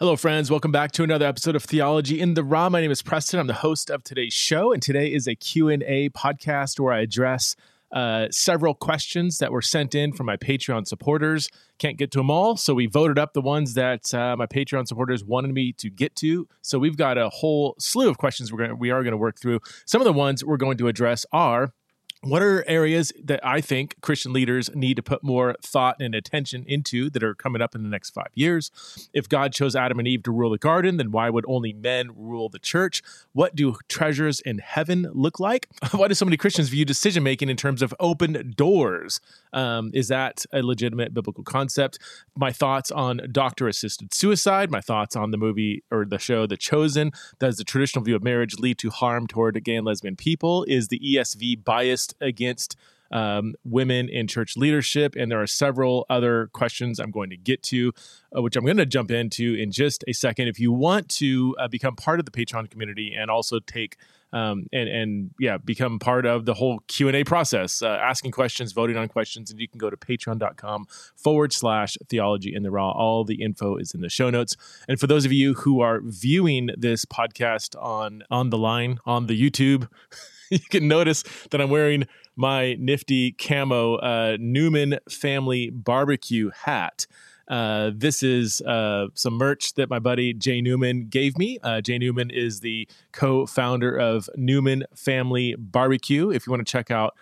Hello, 0.00 0.16
friends. 0.16 0.50
Welcome 0.50 0.72
back 0.72 0.92
to 0.92 1.02
another 1.02 1.26
episode 1.26 1.54
of 1.54 1.62
Theology 1.62 2.22
in 2.22 2.32
the 2.32 2.42
Raw. 2.42 2.70
My 2.70 2.80
name 2.80 2.90
is 2.90 3.02
Preston. 3.02 3.38
I'm 3.38 3.48
the 3.48 3.52
host 3.52 3.90
of 3.90 4.02
today's 4.02 4.32
show, 4.32 4.72
and 4.72 4.80
today 4.82 5.12
is 5.12 5.28
a 5.28 5.34
Q&A 5.34 6.08
podcast 6.08 6.80
where 6.80 6.94
I 6.94 7.00
address 7.00 7.54
uh, 7.92 8.28
several 8.30 8.72
questions 8.72 9.36
that 9.40 9.52
were 9.52 9.60
sent 9.60 9.94
in 9.94 10.14
from 10.14 10.24
my 10.24 10.38
Patreon 10.38 10.86
supporters. 10.86 11.50
Can't 11.78 11.98
get 11.98 12.10
to 12.12 12.18
them 12.18 12.30
all, 12.30 12.56
so 12.56 12.72
we 12.72 12.86
voted 12.86 13.18
up 13.18 13.34
the 13.34 13.42
ones 13.42 13.74
that 13.74 14.14
uh, 14.14 14.36
my 14.38 14.46
Patreon 14.46 14.88
supporters 14.88 15.22
wanted 15.22 15.52
me 15.52 15.74
to 15.74 15.90
get 15.90 16.16
to. 16.16 16.48
So 16.62 16.78
we've 16.78 16.96
got 16.96 17.18
a 17.18 17.28
whole 17.28 17.74
slew 17.78 18.08
of 18.08 18.16
questions 18.16 18.50
we're 18.50 18.60
gonna, 18.60 18.76
we 18.76 18.90
are 18.90 19.02
going 19.02 19.12
to 19.12 19.18
work 19.18 19.38
through. 19.38 19.60
Some 19.84 20.00
of 20.00 20.06
the 20.06 20.14
ones 20.14 20.42
we're 20.42 20.56
going 20.56 20.78
to 20.78 20.88
address 20.88 21.26
are 21.30 21.74
what 22.22 22.42
are 22.42 22.64
areas 22.68 23.12
that 23.24 23.44
I 23.44 23.62
think 23.62 23.96
Christian 24.02 24.32
leaders 24.32 24.68
need 24.74 24.96
to 24.96 25.02
put 25.02 25.22
more 25.22 25.56
thought 25.62 25.96
and 26.00 26.14
attention 26.14 26.64
into 26.66 27.08
that 27.10 27.22
are 27.22 27.34
coming 27.34 27.62
up 27.62 27.74
in 27.74 27.82
the 27.82 27.88
next 27.88 28.10
five 28.10 28.28
years? 28.34 28.70
If 29.14 29.28
God 29.28 29.54
chose 29.54 29.74
Adam 29.74 29.98
and 29.98 30.06
Eve 30.06 30.22
to 30.24 30.30
rule 30.30 30.50
the 30.50 30.58
garden, 30.58 30.98
then 30.98 31.12
why 31.12 31.30
would 31.30 31.46
only 31.48 31.72
men 31.72 32.10
rule 32.14 32.50
the 32.50 32.58
church? 32.58 33.02
What 33.32 33.56
do 33.56 33.76
treasures 33.88 34.40
in 34.40 34.58
heaven 34.58 35.06
look 35.14 35.40
like? 35.40 35.68
Why 35.92 36.08
do 36.08 36.14
so 36.14 36.24
many 36.24 36.36
Christians 36.36 36.68
view 36.68 36.84
decision 36.84 37.22
making 37.22 37.48
in 37.48 37.56
terms 37.56 37.80
of 37.80 37.94
open 37.98 38.52
doors? 38.56 39.20
Um, 39.52 39.90
is 39.94 40.08
that 40.08 40.44
a 40.52 40.62
legitimate 40.62 41.14
biblical 41.14 41.44
concept? 41.44 41.98
My 42.36 42.52
thoughts 42.52 42.90
on 42.90 43.20
doctor 43.32 43.66
assisted 43.66 44.12
suicide, 44.12 44.70
my 44.70 44.80
thoughts 44.80 45.16
on 45.16 45.30
the 45.30 45.38
movie 45.38 45.82
or 45.90 46.04
the 46.04 46.18
show 46.18 46.46
The 46.46 46.56
Chosen. 46.56 47.12
Does 47.38 47.56
the 47.56 47.64
traditional 47.64 48.04
view 48.04 48.16
of 48.16 48.22
marriage 48.22 48.58
lead 48.58 48.78
to 48.78 48.90
harm 48.90 49.26
toward 49.26 49.62
gay 49.64 49.76
and 49.76 49.86
lesbian 49.86 50.16
people? 50.16 50.64
Is 50.64 50.88
the 50.88 51.00
ESV 51.00 51.64
biased 51.64 52.09
against 52.20 52.76
um, 53.12 53.54
women 53.64 54.08
in 54.08 54.26
church 54.26 54.56
leadership. 54.56 55.14
And 55.16 55.30
there 55.30 55.42
are 55.42 55.46
several 55.46 56.06
other 56.08 56.48
questions 56.52 56.98
I'm 56.98 57.10
going 57.10 57.30
to 57.30 57.36
get 57.36 57.62
to, 57.64 57.92
uh, 58.36 58.42
which 58.42 58.56
I'm 58.56 58.64
going 58.64 58.76
to 58.76 58.86
jump 58.86 59.10
into 59.10 59.54
in 59.54 59.72
just 59.72 60.04
a 60.06 60.12
second. 60.12 60.48
If 60.48 60.60
you 60.60 60.72
want 60.72 61.08
to 61.10 61.56
uh, 61.58 61.68
become 61.68 61.96
part 61.96 62.20
of 62.20 62.26
the 62.26 62.32
Patreon 62.32 62.70
community 62.70 63.14
and 63.16 63.30
also 63.30 63.58
take 63.58 63.96
um, 64.32 64.66
and 64.72 64.88
and 64.88 65.30
yeah, 65.40 65.56
become 65.58 65.98
part 65.98 66.24
of 66.24 66.44
the 66.44 66.54
whole 66.54 66.78
Q 66.86 67.08
and 67.08 67.16
A 67.16 67.24
process, 67.24 67.82
uh, 67.82 67.98
asking 68.00 68.30
questions, 68.30 68.72
voting 68.72 68.96
on 68.96 69.08
questions, 69.08 69.50
and 69.50 69.58
you 69.58 69.66
can 69.66 69.78
go 69.78 69.90
to 69.90 69.96
patreon.com 69.96 70.86
forward 71.16 71.52
slash 71.52 71.96
theology 72.08 72.54
in 72.54 72.62
the 72.62 72.70
raw. 72.70 72.92
All 72.92 73.24
the 73.24 73.42
info 73.42 73.76
is 73.76 73.92
in 73.92 74.02
the 74.02 74.08
show 74.08 74.30
notes. 74.30 74.56
And 74.88 75.00
for 75.00 75.08
those 75.08 75.24
of 75.24 75.32
you 75.32 75.54
who 75.54 75.80
are 75.80 76.00
viewing 76.04 76.70
this 76.76 77.04
podcast 77.04 77.74
on 77.82 78.22
on 78.30 78.50
the 78.50 78.58
line 78.58 79.00
on 79.04 79.26
the 79.26 79.50
YouTube. 79.50 79.88
you 80.50 80.58
can 80.58 80.88
notice 80.88 81.22
that 81.50 81.60
I'm 81.60 81.70
wearing 81.70 82.06
my 82.36 82.74
nifty 82.78 83.32
camo 83.32 83.94
uh, 83.96 84.36
Newman 84.40 84.98
family 85.08 85.70
barbecue 85.70 86.50
hat. 86.50 87.06
Uh, 87.48 87.90
this 87.94 88.22
is 88.22 88.60
uh, 88.62 89.06
some 89.14 89.34
merch 89.34 89.74
that 89.74 89.90
my 89.90 89.98
buddy 89.98 90.32
Jay 90.32 90.60
Newman 90.60 91.06
gave 91.08 91.36
me. 91.38 91.58
Uh, 91.62 91.80
Jay 91.80 91.98
Newman 91.98 92.30
is 92.30 92.60
the 92.60 92.88
co 93.12 93.46
founder 93.46 93.96
of 93.96 94.28
Newman 94.36 94.84
Family 94.94 95.56
Barbecue. 95.56 96.30
If 96.30 96.46
you 96.46 96.52
want 96.52 96.66
to 96.66 96.70
check 96.70 96.90
out 96.90 97.14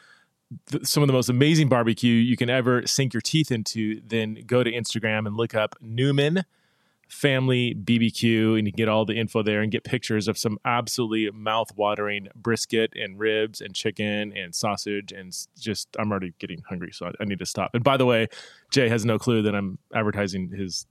th- 0.71 0.85
some 0.85 1.03
of 1.03 1.07
the 1.07 1.13
most 1.13 1.29
amazing 1.29 1.69
barbecue 1.69 2.15
you 2.15 2.37
can 2.37 2.51
ever 2.51 2.87
sink 2.87 3.15
your 3.15 3.23
teeth 3.23 3.51
into, 3.51 4.01
then 4.07 4.43
go 4.47 4.63
to 4.63 4.71
Instagram 4.71 5.27
and 5.27 5.37
look 5.37 5.55
up 5.55 5.77
Newman 5.81 6.45
family 7.09 7.75
BBQ, 7.75 8.59
and 8.59 8.67
you 8.67 8.73
get 8.73 8.89
all 8.89 9.05
the 9.05 9.17
info 9.17 9.43
there 9.43 9.63
and 9.63 9.73
get 9.73 9.85
pictures 9.85 10.29
of 10.29 10.39
some 10.39 10.59
absolutely 10.65 11.31
mouth-watering 11.31 12.29
brisket 12.35 12.93
and 12.95 13.19
ribs 13.19 13.61
and 13.61 13.75
chicken 13.75 14.33
and 14.37 14.55
sausage. 14.55 15.13
And 15.13 15.37
just, 15.59 15.89
I'm 15.99 16.11
already 16.11 16.35
getting 16.39 16.63
hungry, 16.69 16.91
so 16.93 17.11
I, 17.21 17.25
need 17.25 17.39
to 17.39 17.47
stop. 17.47 17.71
And 17.75 17.83
by 17.83 17.97
the 17.97 18.07
way, 18.07 18.29
Jay 18.71 18.89
has 18.89 19.05
no 19.05 19.19
clue 19.19 19.43
that 19.43 19.55
I'm 19.55 19.79
advertising 19.95 20.51
his 20.51 20.87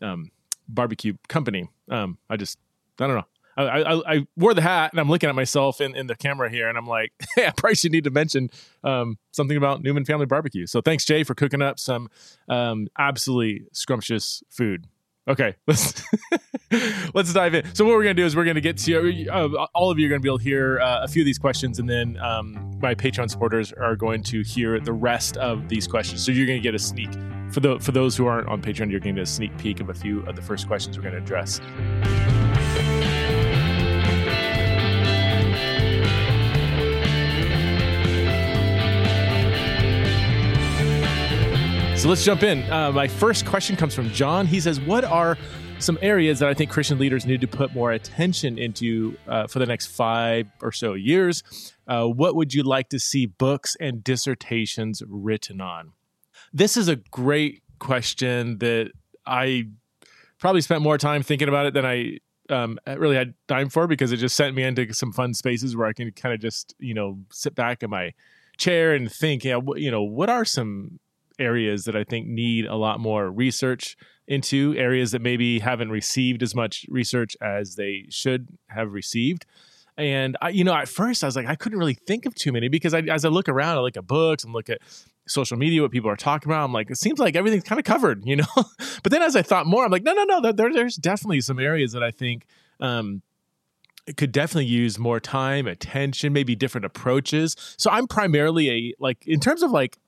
um, 0.00 0.30
barbecue 0.68 1.14
company. 1.28 1.68
Um, 1.90 2.18
I 2.28 2.36
just, 2.36 2.58
I 3.00 3.06
don't 3.06 3.16
know. 3.16 3.26
I, 3.56 3.64
I, 3.64 4.14
I, 4.14 4.26
wore 4.36 4.54
the 4.54 4.62
hat 4.62 4.92
and 4.92 5.00
I'm 5.00 5.10
looking 5.10 5.28
at 5.28 5.34
myself 5.34 5.80
in, 5.80 5.94
in 5.94 6.06
the 6.06 6.16
camera 6.16 6.50
here 6.50 6.68
and 6.68 6.78
I'm 6.78 6.86
like, 6.86 7.12
hey, 7.34 7.46
I 7.46 7.50
probably 7.50 7.74
should 7.74 7.92
need 7.92 8.04
to 8.04 8.10
mention 8.10 8.50
um, 8.82 9.18
something 9.30 9.56
about 9.56 9.82
Newman 9.82 10.04
Family 10.04 10.26
Barbecue. 10.26 10.66
So 10.66 10.80
thanks, 10.80 11.04
Jay, 11.04 11.22
for 11.22 11.34
cooking 11.34 11.60
up 11.60 11.78
some 11.78 12.08
um, 12.48 12.88
absolutely 12.98 13.66
scrumptious 13.72 14.42
food. 14.48 14.86
Okay, 15.28 15.54
let's 15.66 16.02
let's 17.14 17.32
dive 17.32 17.54
in. 17.54 17.74
So 17.74 17.84
what 17.84 17.94
we're 17.94 18.02
gonna 18.02 18.14
do 18.14 18.24
is 18.24 18.34
we're 18.34 18.44
gonna 18.44 18.60
get 18.60 18.76
to 18.78 19.28
uh, 19.28 19.66
all 19.74 19.90
of 19.90 19.98
you 19.98 20.06
are 20.06 20.08
gonna 20.08 20.20
be 20.20 20.28
able 20.28 20.38
to 20.38 20.44
hear 20.44 20.80
uh, 20.80 21.04
a 21.04 21.08
few 21.08 21.22
of 21.22 21.26
these 21.26 21.38
questions, 21.38 21.78
and 21.78 21.88
then 21.88 22.16
um, 22.18 22.72
my 22.80 22.94
Patreon 22.94 23.30
supporters 23.30 23.72
are 23.72 23.94
going 23.94 24.22
to 24.24 24.42
hear 24.42 24.80
the 24.80 24.92
rest 24.92 25.36
of 25.36 25.68
these 25.68 25.86
questions. 25.86 26.24
So 26.24 26.32
you're 26.32 26.46
gonna 26.46 26.58
get 26.58 26.74
a 26.74 26.78
sneak 26.78 27.10
for 27.52 27.60
the 27.60 27.78
for 27.78 27.92
those 27.92 28.16
who 28.16 28.26
aren't 28.26 28.48
on 28.48 28.60
Patreon. 28.60 28.90
You're 28.90 29.00
getting 29.00 29.18
a 29.18 29.26
sneak 29.26 29.56
peek 29.58 29.80
of 29.80 29.90
a 29.90 29.94
few 29.94 30.20
of 30.26 30.34
the 30.34 30.42
first 30.42 30.66
questions 30.66 30.98
we're 30.98 31.04
gonna 31.04 31.18
address. 31.18 31.60
So 42.02 42.08
let's 42.08 42.24
jump 42.24 42.42
in. 42.42 42.68
Uh, 42.68 42.90
my 42.90 43.06
first 43.06 43.46
question 43.46 43.76
comes 43.76 43.94
from 43.94 44.10
John. 44.10 44.44
He 44.44 44.58
says, 44.58 44.80
What 44.80 45.04
are 45.04 45.38
some 45.78 46.00
areas 46.02 46.40
that 46.40 46.48
I 46.48 46.52
think 46.52 46.68
Christian 46.68 46.98
leaders 46.98 47.26
need 47.26 47.40
to 47.42 47.46
put 47.46 47.72
more 47.74 47.92
attention 47.92 48.58
into 48.58 49.16
uh, 49.28 49.46
for 49.46 49.60
the 49.60 49.66
next 49.66 49.86
five 49.86 50.48
or 50.60 50.72
so 50.72 50.94
years? 50.94 51.44
Uh, 51.86 52.06
what 52.06 52.34
would 52.34 52.54
you 52.54 52.64
like 52.64 52.88
to 52.88 52.98
see 52.98 53.26
books 53.26 53.76
and 53.78 54.02
dissertations 54.02 55.00
written 55.06 55.60
on? 55.60 55.92
This 56.52 56.76
is 56.76 56.88
a 56.88 56.96
great 56.96 57.62
question 57.78 58.58
that 58.58 58.90
I 59.24 59.68
probably 60.40 60.62
spent 60.62 60.82
more 60.82 60.98
time 60.98 61.22
thinking 61.22 61.46
about 61.46 61.66
it 61.66 61.74
than 61.74 61.86
I 61.86 62.18
um, 62.50 62.80
really 62.96 63.14
had 63.14 63.34
time 63.46 63.68
for 63.68 63.86
because 63.86 64.10
it 64.10 64.16
just 64.16 64.34
sent 64.34 64.56
me 64.56 64.64
into 64.64 64.92
some 64.92 65.12
fun 65.12 65.34
spaces 65.34 65.76
where 65.76 65.86
I 65.86 65.92
can 65.92 66.10
kind 66.10 66.34
of 66.34 66.40
just, 66.40 66.74
you 66.80 66.94
know, 66.94 67.20
sit 67.30 67.54
back 67.54 67.84
in 67.84 67.90
my 67.90 68.12
chair 68.58 68.92
and 68.92 69.08
think, 69.08 69.44
yeah, 69.44 69.60
you 69.76 69.92
know, 69.92 70.02
what 70.02 70.28
are 70.28 70.44
some 70.44 70.98
areas 71.38 71.84
that 71.84 71.96
I 71.96 72.04
think 72.04 72.26
need 72.26 72.66
a 72.66 72.76
lot 72.76 73.00
more 73.00 73.30
research 73.30 73.96
into, 74.26 74.74
areas 74.76 75.10
that 75.12 75.22
maybe 75.22 75.58
haven't 75.58 75.90
received 75.90 76.42
as 76.42 76.54
much 76.54 76.86
research 76.88 77.36
as 77.40 77.74
they 77.76 78.06
should 78.08 78.48
have 78.68 78.92
received. 78.92 79.46
And 79.96 80.36
I, 80.40 80.50
you 80.50 80.64
know, 80.64 80.74
at 80.74 80.88
first 80.88 81.22
I 81.22 81.26
was 81.26 81.36
like, 81.36 81.46
I 81.46 81.54
couldn't 81.54 81.78
really 81.78 81.94
think 82.06 82.24
of 82.24 82.34
too 82.34 82.52
many 82.52 82.68
because 82.68 82.94
I, 82.94 83.00
as 83.00 83.24
I 83.24 83.28
look 83.28 83.48
around, 83.48 83.76
I 83.76 83.80
look 83.80 83.96
at 83.96 84.06
books 84.06 84.44
and 84.44 84.52
look 84.52 84.70
at 84.70 84.78
social 85.28 85.56
media, 85.56 85.82
what 85.82 85.90
people 85.90 86.10
are 86.10 86.16
talking 86.16 86.50
about. 86.50 86.64
I'm 86.64 86.72
like, 86.72 86.90
it 86.90 86.96
seems 86.96 87.18
like 87.18 87.36
everything's 87.36 87.64
kind 87.64 87.78
of 87.78 87.84
covered, 87.84 88.24
you 88.24 88.36
know. 88.36 88.46
but 89.02 89.12
then 89.12 89.22
as 89.22 89.36
I 89.36 89.42
thought 89.42 89.66
more, 89.66 89.84
I'm 89.84 89.90
like, 89.90 90.02
no, 90.02 90.12
no, 90.12 90.24
no. 90.24 90.52
There, 90.52 90.72
there's 90.72 90.96
definitely 90.96 91.40
some 91.40 91.58
areas 91.58 91.92
that 91.92 92.02
I 92.02 92.10
think 92.10 92.46
um, 92.80 93.22
could 94.16 94.32
definitely 94.32 94.66
use 94.66 94.98
more 94.98 95.20
time, 95.20 95.66
attention, 95.66 96.32
maybe 96.32 96.56
different 96.56 96.84
approaches. 96.84 97.54
So 97.76 97.90
I'm 97.90 98.06
primarily 98.06 98.70
a 98.70 98.94
like 98.98 99.26
in 99.26 99.40
terms 99.40 99.62
of 99.62 99.70
like 99.70 99.98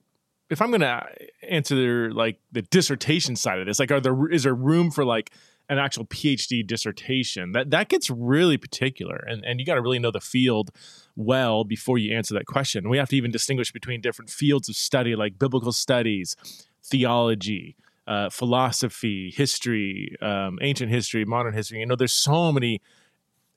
if 0.50 0.60
I'm 0.60 0.71
going 0.71 0.81
to 0.81 1.06
answer 1.49 2.12
like 2.12 2.38
the 2.53 2.62
dissertation 2.62 3.37
side 3.37 3.59
of 3.59 3.66
this, 3.66 3.78
like, 3.78 3.91
are 3.91 4.00
there 4.00 4.31
is 4.31 4.44
there 4.44 4.55
room 4.55 4.91
for 4.91 5.05
like 5.05 5.31
an 5.69 5.78
actual 5.78 6.05
PhD 6.06 6.66
dissertation? 6.66 7.53
That 7.53 7.71
that 7.71 7.88
gets 7.88 8.10
really 8.10 8.59
particular, 8.59 9.16
and 9.27 9.44
and 9.44 9.59
you 9.59 9.66
got 9.66 9.75
to 9.75 9.82
really 9.82 9.99
know 9.99 10.10
the 10.10 10.21
field 10.21 10.71
well 11.16 11.65
before 11.65 11.99
you 11.99 12.15
answer 12.15 12.34
that 12.34 12.47
question. 12.47 12.88
we 12.88 12.99
have 12.99 13.09
to 13.10 13.16
even 13.16 13.31
distinguish 13.31 13.72
between 13.72 14.00
different 14.00 14.31
fields 14.31 14.69
of 14.69 14.77
study, 14.77 15.16
like 15.16 15.38
biblical 15.38 15.72
studies, 15.72 16.37
theology. 16.82 17.76
Uh, 18.06 18.28
philosophy, 18.28 19.32
history, 19.34 20.15
um, 20.21 20.59
ancient 20.61 20.91
history, 20.91 21.25
modern 21.25 21.55
history. 21.55 21.78
You 21.78 21.87
know, 21.87 21.97
there's 21.97 22.12
so 22.12 22.53
many 22.53 22.82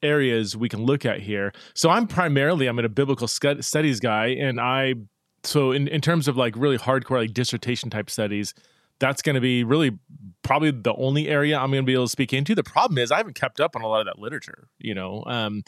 areas 0.02 0.56
we 0.56 0.69
can 0.69 0.86
look 0.86 1.06
at 1.06 1.19
here. 1.19 1.52
So 1.74 1.90
I'm 1.90 2.08
primarily 2.08 2.68
I'm 2.68 2.80
a 2.80 2.88
biblical 2.88 3.28
studies 3.28 4.00
guy, 4.00 4.28
and 4.28 4.62
I 4.62 4.94
so 5.44 5.72
in, 5.72 5.88
in 5.88 6.02
terms 6.02 6.28
of 6.28 6.38
like 6.38 6.56
really 6.56 6.78
hardcore 6.78 7.20
like 7.20 7.34
dissertation 7.34 7.90
type 7.90 8.09
studies 8.09 8.53
that's 9.00 9.22
going 9.22 9.36
to 9.36 9.42
be 9.42 9.64
really 9.64 9.98
probably 10.42 10.72
the 10.72 10.94
only 10.96 11.28
area 11.28 11.58
i'm 11.58 11.72
going 11.72 11.84
to 11.84 11.86
be 11.86 11.94
able 11.94 12.06
to 12.06 12.12
speak 12.12 12.34
into. 12.34 12.56
The 12.56 12.64
problem 12.64 12.98
is 12.98 13.12
i 13.12 13.18
haven't 13.18 13.36
kept 13.36 13.60
up 13.60 13.75
on 13.75 13.81
a 13.81 13.88
lot 13.88 14.00
of 14.00 14.06
that 14.07 14.19
literature 14.19 14.68
you 14.80 14.94
know? 14.94 15.24
Um, 15.25 15.63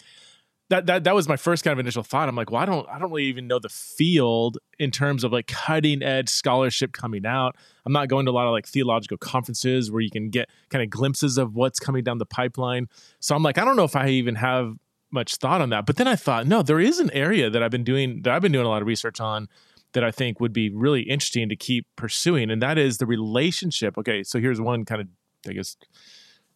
that, 0.69 0.85
that 0.85 1.03
that 1.03 1.15
was 1.15 1.27
my 1.27 1.35
first 1.35 1.63
kind 1.63 1.73
of 1.73 1.79
initial 1.79 2.03
thought. 2.03 2.29
I'm 2.29 2.35
like 2.35 2.51
well 2.51 2.61
i 2.61 2.65
don't 2.65 2.87
i 2.89 2.99
don't 2.99 3.09
really 3.09 3.25
even 3.25 3.47
know 3.47 3.59
the 3.59 3.69
field 3.69 4.59
in 4.77 4.91
terms 4.91 5.23
of 5.23 5.31
like 5.31 5.47
cutting 5.47 6.03
edge 6.03 6.29
scholarship 6.29 6.91
coming 6.91 7.25
out. 7.25 7.55
I'm 7.85 7.93
not 7.93 8.07
going 8.07 8.25
to 8.27 8.31
a 8.31 8.33
lot 8.33 8.45
of 8.45 8.51
like 8.51 8.67
theological 8.67 9.17
conferences 9.17 9.91
where 9.91 10.01
you 10.01 10.11
can 10.11 10.29
get 10.29 10.49
kind 10.69 10.83
of 10.83 10.89
glimpses 10.89 11.37
of 11.37 11.55
what's 11.55 11.79
coming 11.79 12.03
down 12.03 12.19
the 12.19 12.25
pipeline. 12.25 12.87
So 13.19 13.35
i'm 13.35 13.43
like 13.43 13.57
i 13.57 13.65
don't 13.65 13.75
know 13.75 13.83
if 13.83 13.95
i 13.95 14.09
even 14.09 14.35
have 14.35 14.75
much 15.11 15.35
thought 15.35 15.61
on 15.61 15.69
that 15.69 15.85
but 15.85 15.95
then 15.95 16.07
i 16.07 16.15
thought 16.15 16.45
no 16.45 16.61
there 16.61 16.79
is 16.79 16.99
an 16.99 17.09
area 17.11 17.49
that 17.49 17.63
i've 17.63 17.71
been 17.71 17.83
doing 17.83 18.21
that 18.23 18.33
i've 18.33 18.41
been 18.41 18.51
doing 18.51 18.65
a 18.65 18.69
lot 18.69 18.81
of 18.81 18.87
research 18.87 19.19
on 19.19 19.47
that 19.93 20.03
I 20.03 20.11
think 20.11 20.39
would 20.39 20.53
be 20.53 20.69
really 20.69 21.01
interesting 21.01 21.49
to 21.49 21.55
keep 21.55 21.87
pursuing, 21.95 22.51
and 22.51 22.61
that 22.61 22.77
is 22.77 22.97
the 22.97 23.05
relationship. 23.05 23.97
Okay, 23.97 24.23
so 24.23 24.39
here's 24.39 24.61
one 24.61 24.85
kind 24.85 25.01
of, 25.01 25.07
I 25.47 25.53
guess, 25.53 25.77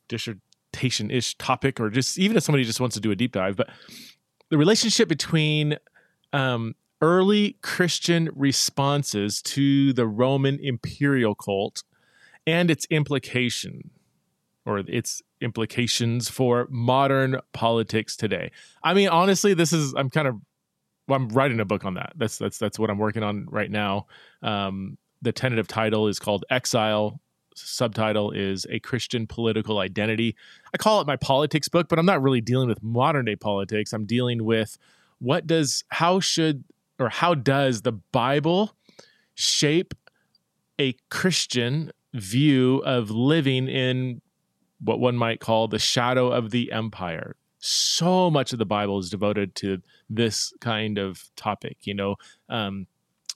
dissertation 0.08 1.10
ish 1.10 1.36
topic, 1.38 1.80
or 1.80 1.90
just 1.90 2.20
even 2.20 2.38
if 2.38 2.44
somebody 2.44 2.64
just 2.64 2.80
wants 2.80 2.96
to 2.96 3.02
do 3.02 3.12
a 3.12 3.16
deep 3.16 3.32
dive, 3.32 3.56
but 3.56 3.70
the 4.50 4.58
relationship 4.58 5.08
between 5.08 5.78
um, 6.32 6.76
early 7.02 7.58
Christian 7.62 8.30
responses 8.36 9.42
to 9.42 9.94
the 9.94 10.06
Roman 10.06 10.60
imperial 10.62 11.34
cult 11.34 11.84
and 12.46 12.70
its 12.70 12.86
implication 12.90 13.90
or 14.66 14.80
its 14.80 15.22
implications 15.44 16.30
for 16.30 16.68
modern 16.70 17.40
politics 17.52 18.16
today. 18.16 18.52
I 18.84 18.94
mean, 18.94 19.10
honestly, 19.10 19.54
this 19.54 19.74
is 19.74 19.94
I'm 19.94 20.10
kind 20.10 20.28
of 20.28 20.40
well, 21.08 21.20
I'm 21.20 21.30
writing 21.30 21.60
a 21.60 21.66
book 21.66 21.86
on 21.86 21.96
that. 21.96 22.14
That's 22.16 22.38
that's 22.38 22.58
that's 22.58 22.80
what 22.80 22.90
I'm 22.90 22.98
working 22.98 23.24
on 23.24 23.46
right 23.50 23.70
now. 23.70 24.08
Um, 24.42 24.98
the 25.22 25.32
tentative 25.32 25.68
title 25.68 26.08
is 26.08 26.20
called 26.20 26.46
Exile. 26.50 27.20
Subtitle 27.56 28.32
is 28.32 28.66
A 28.70 28.80
Christian 28.80 29.28
Political 29.28 29.78
Identity. 29.80 30.36
I 30.74 30.78
call 30.78 31.02
it 31.02 31.08
my 31.08 31.16
politics 31.18 31.68
book, 31.68 31.88
but 31.88 32.00
I'm 32.00 32.06
not 32.06 32.22
really 32.22 32.42
dealing 32.42 32.68
with 32.68 32.82
modern 32.82 33.26
day 33.26 33.36
politics. 33.36 33.94
I'm 33.94 34.06
dealing 34.06 34.44
with 34.44 34.78
what 35.20 35.46
does, 35.46 35.84
how 35.90 36.20
should, 36.20 36.64
or 37.00 37.10
how 37.10 37.36
does 37.36 37.84
the 37.84 37.92
Bible 37.92 38.76
shape 39.36 39.94
a 40.80 40.96
Christian 41.10 41.92
view 42.14 42.78
of 42.86 43.12
living 43.12 43.68
in 43.68 44.22
what 44.84 45.00
one 45.00 45.16
might 45.16 45.40
call 45.40 45.68
the 45.68 45.80
shadow 45.80 46.32
of 46.32 46.52
the 46.52 46.72
empire? 46.72 47.36
So 47.60 48.30
much 48.30 48.52
of 48.52 48.60
the 48.60 48.66
Bible 48.66 49.00
is 49.00 49.10
devoted 49.10 49.56
to 49.56 49.82
this 50.10 50.54
kind 50.60 50.98
of 50.98 51.24
topic. 51.36 51.78
You 51.82 51.94
know, 51.94 52.16
um, 52.50 52.88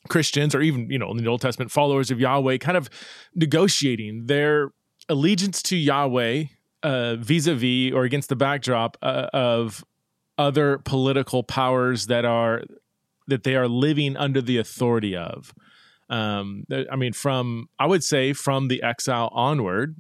Christians 0.10 0.54
or 0.54 0.62
even, 0.62 0.90
you 0.90 1.00
know, 1.00 1.12
in 1.12 1.18
the 1.18 1.28
Old 1.28 1.42
Testament 1.42 1.72
followers 1.72 2.12
of 2.12 2.20
Yahweh 2.20 2.58
kind 2.58 2.78
of 2.78 2.90
negotiating 3.36 4.26
their 4.26 4.72
allegiance 5.10 5.62
to 5.64 5.78
Yahweh 5.78 6.46
vis 6.84 7.48
a 7.48 7.56
vis 7.56 7.94
or 7.94 8.04
against 8.04 8.30
the 8.30 8.36
backdrop 8.36 8.98
uh, 9.02 9.28
of 9.34 9.84
other 10.38 10.78
political 10.80 11.44
powers 11.44 12.08
that 12.08 12.26
are 12.26 12.64
that 13.28 13.44
they 13.44 13.56
are 13.56 13.68
living 13.68 14.16
under 14.16 14.42
the 14.42 14.58
authority 14.58 15.16
of. 15.16 15.54
Um, 16.10 16.66
I 16.72 16.96
mean, 16.96 17.14
from 17.14 17.68
I 17.80 17.86
would 17.86 18.04
say 18.04 18.34
from 18.34 18.68
the 18.68 18.82
exile 18.84 19.30
onward, 19.34 19.96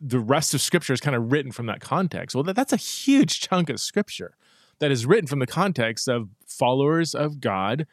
the 0.00 0.18
rest 0.18 0.54
of 0.54 0.60
Scripture 0.60 0.92
is 0.92 1.00
kind 1.00 1.16
of 1.16 1.32
written 1.32 1.52
from 1.52 1.66
that 1.66 1.80
context. 1.80 2.34
Well, 2.34 2.44
that, 2.44 2.56
that's 2.56 2.72
a 2.72 2.78
huge 2.78 3.40
chunk 3.40 3.70
of 3.70 3.80
Scripture 3.80 4.36
that 4.78 4.90
is 4.90 5.06
written 5.06 5.26
from 5.26 5.38
the 5.38 5.46
context 5.46 6.08
of 6.08 6.28
followers 6.46 7.14
of 7.14 7.40
God 7.40 7.86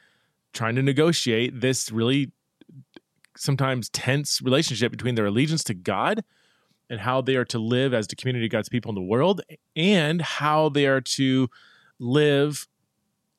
trying 0.54 0.76
to 0.76 0.82
negotiate 0.82 1.62
this 1.62 1.92
really 1.92 2.32
sometimes 3.38 3.90
tense 3.90 4.42
relationship 4.42 4.92
between 4.92 5.16
their 5.16 5.26
allegiance 5.26 5.64
to 5.66 5.74
God 5.74 6.24
and 6.90 7.00
how 7.00 7.22
they 7.22 7.36
are 7.36 7.46
to 7.46 7.60
live 7.60 7.94
as 7.94 8.08
the 8.08 8.16
community 8.16 8.46
of 8.46 8.52
God's 8.52 8.70
people 8.70 8.90
in 8.90 8.96
the 8.96 9.02
world 9.02 9.42
and 9.76 10.22
how 10.22 10.70
they 10.70 10.86
are 10.86 11.02
to 11.02 11.50
live 12.00 12.68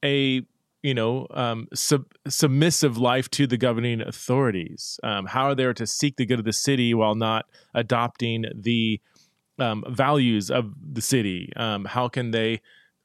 a 0.02 0.42
you 0.82 0.94
know 0.94 1.26
um, 1.30 1.68
sub- 1.74 2.12
submissive 2.28 2.98
life 2.98 3.28
to 3.30 3.46
the 3.46 3.56
governing 3.56 4.00
authorities 4.00 4.98
um, 5.02 5.26
how 5.26 5.44
are 5.44 5.54
they 5.54 5.72
to 5.72 5.86
seek 5.86 6.16
the 6.16 6.26
good 6.26 6.38
of 6.38 6.44
the 6.44 6.52
city 6.52 6.94
while 6.94 7.14
not 7.14 7.46
adopting 7.74 8.44
the 8.54 9.00
um, 9.58 9.84
values 9.88 10.50
of 10.50 10.72
the 10.92 11.02
city 11.02 11.52
um, 11.56 11.84
how 11.84 12.08
can 12.08 12.30
they 12.30 12.60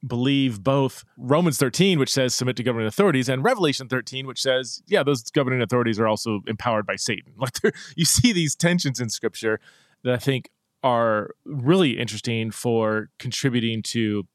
believe 0.05 0.63
both 0.63 1.03
Romans 1.17 1.57
13, 1.57 1.97
which 1.97 2.11
says 2.11 2.35
submit 2.35 2.55
to 2.57 2.63
governing 2.63 2.87
authorities, 2.87 3.29
and 3.29 3.43
Revelation 3.43 3.87
13, 3.87 4.27
which 4.27 4.41
says, 4.41 4.81
yeah, 4.87 5.03
those 5.03 5.23
governing 5.31 5.61
authorities 5.61 5.99
are 5.99 6.07
also 6.07 6.41
empowered 6.47 6.85
by 6.85 6.95
Satan. 6.95 7.33
Like 7.37 7.73
you 7.95 8.05
see 8.05 8.33
these 8.33 8.55
tensions 8.55 8.99
in 8.99 9.09
scripture 9.09 9.59
that 10.03 10.13
I 10.13 10.17
think 10.17 10.49
are 10.83 11.31
really 11.45 11.97
interesting 11.97 12.51
for 12.51 13.09
contributing 13.19 13.81
to 13.83 14.27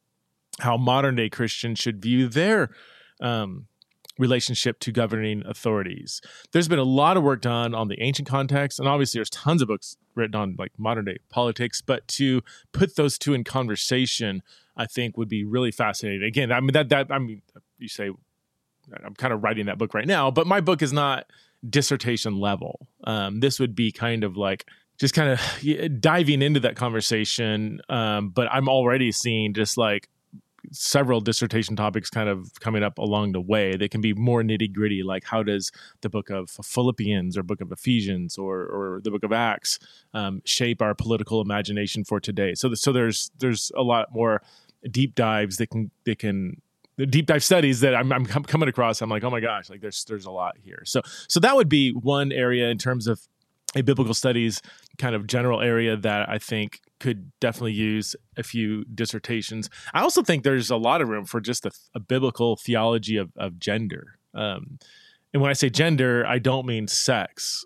how 0.60 0.76
modern 0.76 1.16
day 1.16 1.28
Christians 1.28 1.78
should 1.78 2.00
view 2.00 2.28
their 2.28 2.70
um, 3.22 3.66
relationship 4.19 4.78
to 4.80 4.92
governing 4.92 5.42
authorities. 5.46 6.20
There's 6.52 6.69
been 6.69 6.78
a 6.78 6.84
lot 6.84 7.16
of 7.16 7.22
work 7.22 7.40
done 7.40 7.74
on 7.74 7.88
the 7.88 8.00
ancient 8.02 8.28
context, 8.28 8.78
and 8.78 8.88
obviously 8.88 9.19
there's 9.19 9.30
tons 9.30 9.62
of 9.62 9.69
books 9.69 9.96
written 10.14 10.34
on 10.34 10.56
like 10.58 10.72
modern 10.76 11.06
day 11.06 11.16
politics, 11.30 11.80
but 11.80 12.06
to 12.08 12.42
put 12.72 12.96
those 12.96 13.16
two 13.16 13.32
in 13.32 13.44
conversation 13.44 14.42
I 14.76 14.86
think 14.86 15.16
would 15.16 15.28
be 15.28 15.44
really 15.44 15.70
fascinating. 15.70 16.22
Again, 16.22 16.52
I 16.52 16.60
mean 16.60 16.72
that 16.72 16.88
that 16.90 17.08
I 17.10 17.19
mean 17.19 17.42
you 17.78 17.88
say 17.88 18.10
I'm 19.04 19.14
kind 19.14 19.32
of 19.32 19.42
writing 19.42 19.66
that 19.66 19.78
book 19.78 19.94
right 19.94 20.06
now, 20.06 20.30
but 20.30 20.46
my 20.46 20.60
book 20.60 20.82
is 20.82 20.92
not 20.92 21.26
dissertation 21.68 22.40
level. 22.40 22.88
Um, 23.04 23.40
this 23.40 23.60
would 23.60 23.75
be 23.75 23.92
kind 23.92 24.25
of 24.25 24.36
like 24.36 24.66
just 24.98 25.14
kind 25.14 25.30
of 25.30 26.00
diving 26.00 26.42
into 26.42 26.60
that 26.60 26.76
conversation. 26.76 27.80
Um, 27.88 28.30
but 28.30 28.48
I'm 28.50 28.68
already 28.68 29.12
seeing 29.12 29.54
just 29.54 29.76
like 29.76 30.08
several 30.70 31.20
dissertation 31.20 31.76
topics 31.76 32.11
kind 32.11 32.29
of 32.29 32.53
coming 32.61 32.82
up 32.82 32.99
along 32.99 33.32
the 33.32 33.41
way 33.41 33.76
They 33.76 33.88
can 33.88 34.00
be 34.00 34.14
more 34.14 34.43
nitty 34.43 34.73
gritty, 34.73 35.03
like 35.03 35.25
how 35.25 35.43
does 35.43 35.73
the 36.00 36.09
book 36.09 36.31
of 36.31 36.50
Philippians 36.50 37.37
or 37.37 37.43
book 37.43 37.61
of 37.61 37.73
Ephesians 37.73 38.38
or, 38.38 38.61
or 38.61 39.00
the 39.03 39.11
book 39.11 39.25
of 39.25 39.32
Acts 39.32 39.79
um, 40.14 40.43
shape 40.44 40.81
our 40.81 40.94
political 40.94 41.41
imagination 41.41 42.05
for 42.05 42.20
today? 42.20 42.55
So, 42.55 42.75
so 42.75 42.93
there's 42.93 43.31
there's 43.38 43.73
a 43.76 43.82
lot 43.82 44.12
more 44.12 44.43
deep 44.91 45.14
dives 45.14 45.56
that 45.56 45.70
can 45.70 45.91
they 46.05 46.14
can 46.14 46.61
the 46.97 47.06
deep 47.06 47.26
dive 47.26 47.43
studies 47.43 47.81
that 47.81 47.94
I'm, 47.94 48.12
I'm 48.12 48.26
coming 48.26 48.69
across. 48.69 49.00
I'm 49.00 49.11
like, 49.11 49.25
oh 49.25 49.31
my 49.31 49.41
gosh, 49.41 49.70
like 49.70 49.81
there's 49.81 50.05
there's 50.05 50.26
a 50.26 50.31
lot 50.31 50.56
here. 50.62 50.82
So 50.85 51.03
so 51.29 51.41
that 51.41 51.56
would 51.56 51.69
be 51.69 51.91
one 51.91 52.32
area 52.32 52.69
in 52.69 52.79
terms 52.79 53.06
of 53.06 53.20
a 53.75 53.82
biblical 53.82 54.14
studies 54.14 54.61
kind 54.99 55.14
of 55.14 55.26
general 55.26 55.61
area 55.61 55.97
that 55.97 56.29
I 56.29 56.38
think 56.38 56.81
could 57.02 57.32
definitely 57.40 57.72
use 57.72 58.14
a 58.37 58.44
few 58.44 58.84
dissertations. 58.84 59.69
I 59.93 60.02
also 60.02 60.22
think 60.22 60.44
there's 60.44 60.70
a 60.70 60.76
lot 60.76 61.02
of 61.02 61.08
room 61.08 61.25
for 61.25 61.40
just 61.40 61.66
a, 61.66 61.72
a 61.96 62.00
biblical 62.00 62.54
theology 62.56 63.16
of, 63.16 63.32
of 63.37 63.58
gender. 63.58 64.19
Um, 64.34 64.78
and 65.32 65.43
when 65.43 65.50
I 65.50 65.54
say 65.54 65.69
gender, 65.69 66.25
I 66.25 66.38
don't 66.38 66.64
mean 66.64 66.87
sex, 66.87 67.64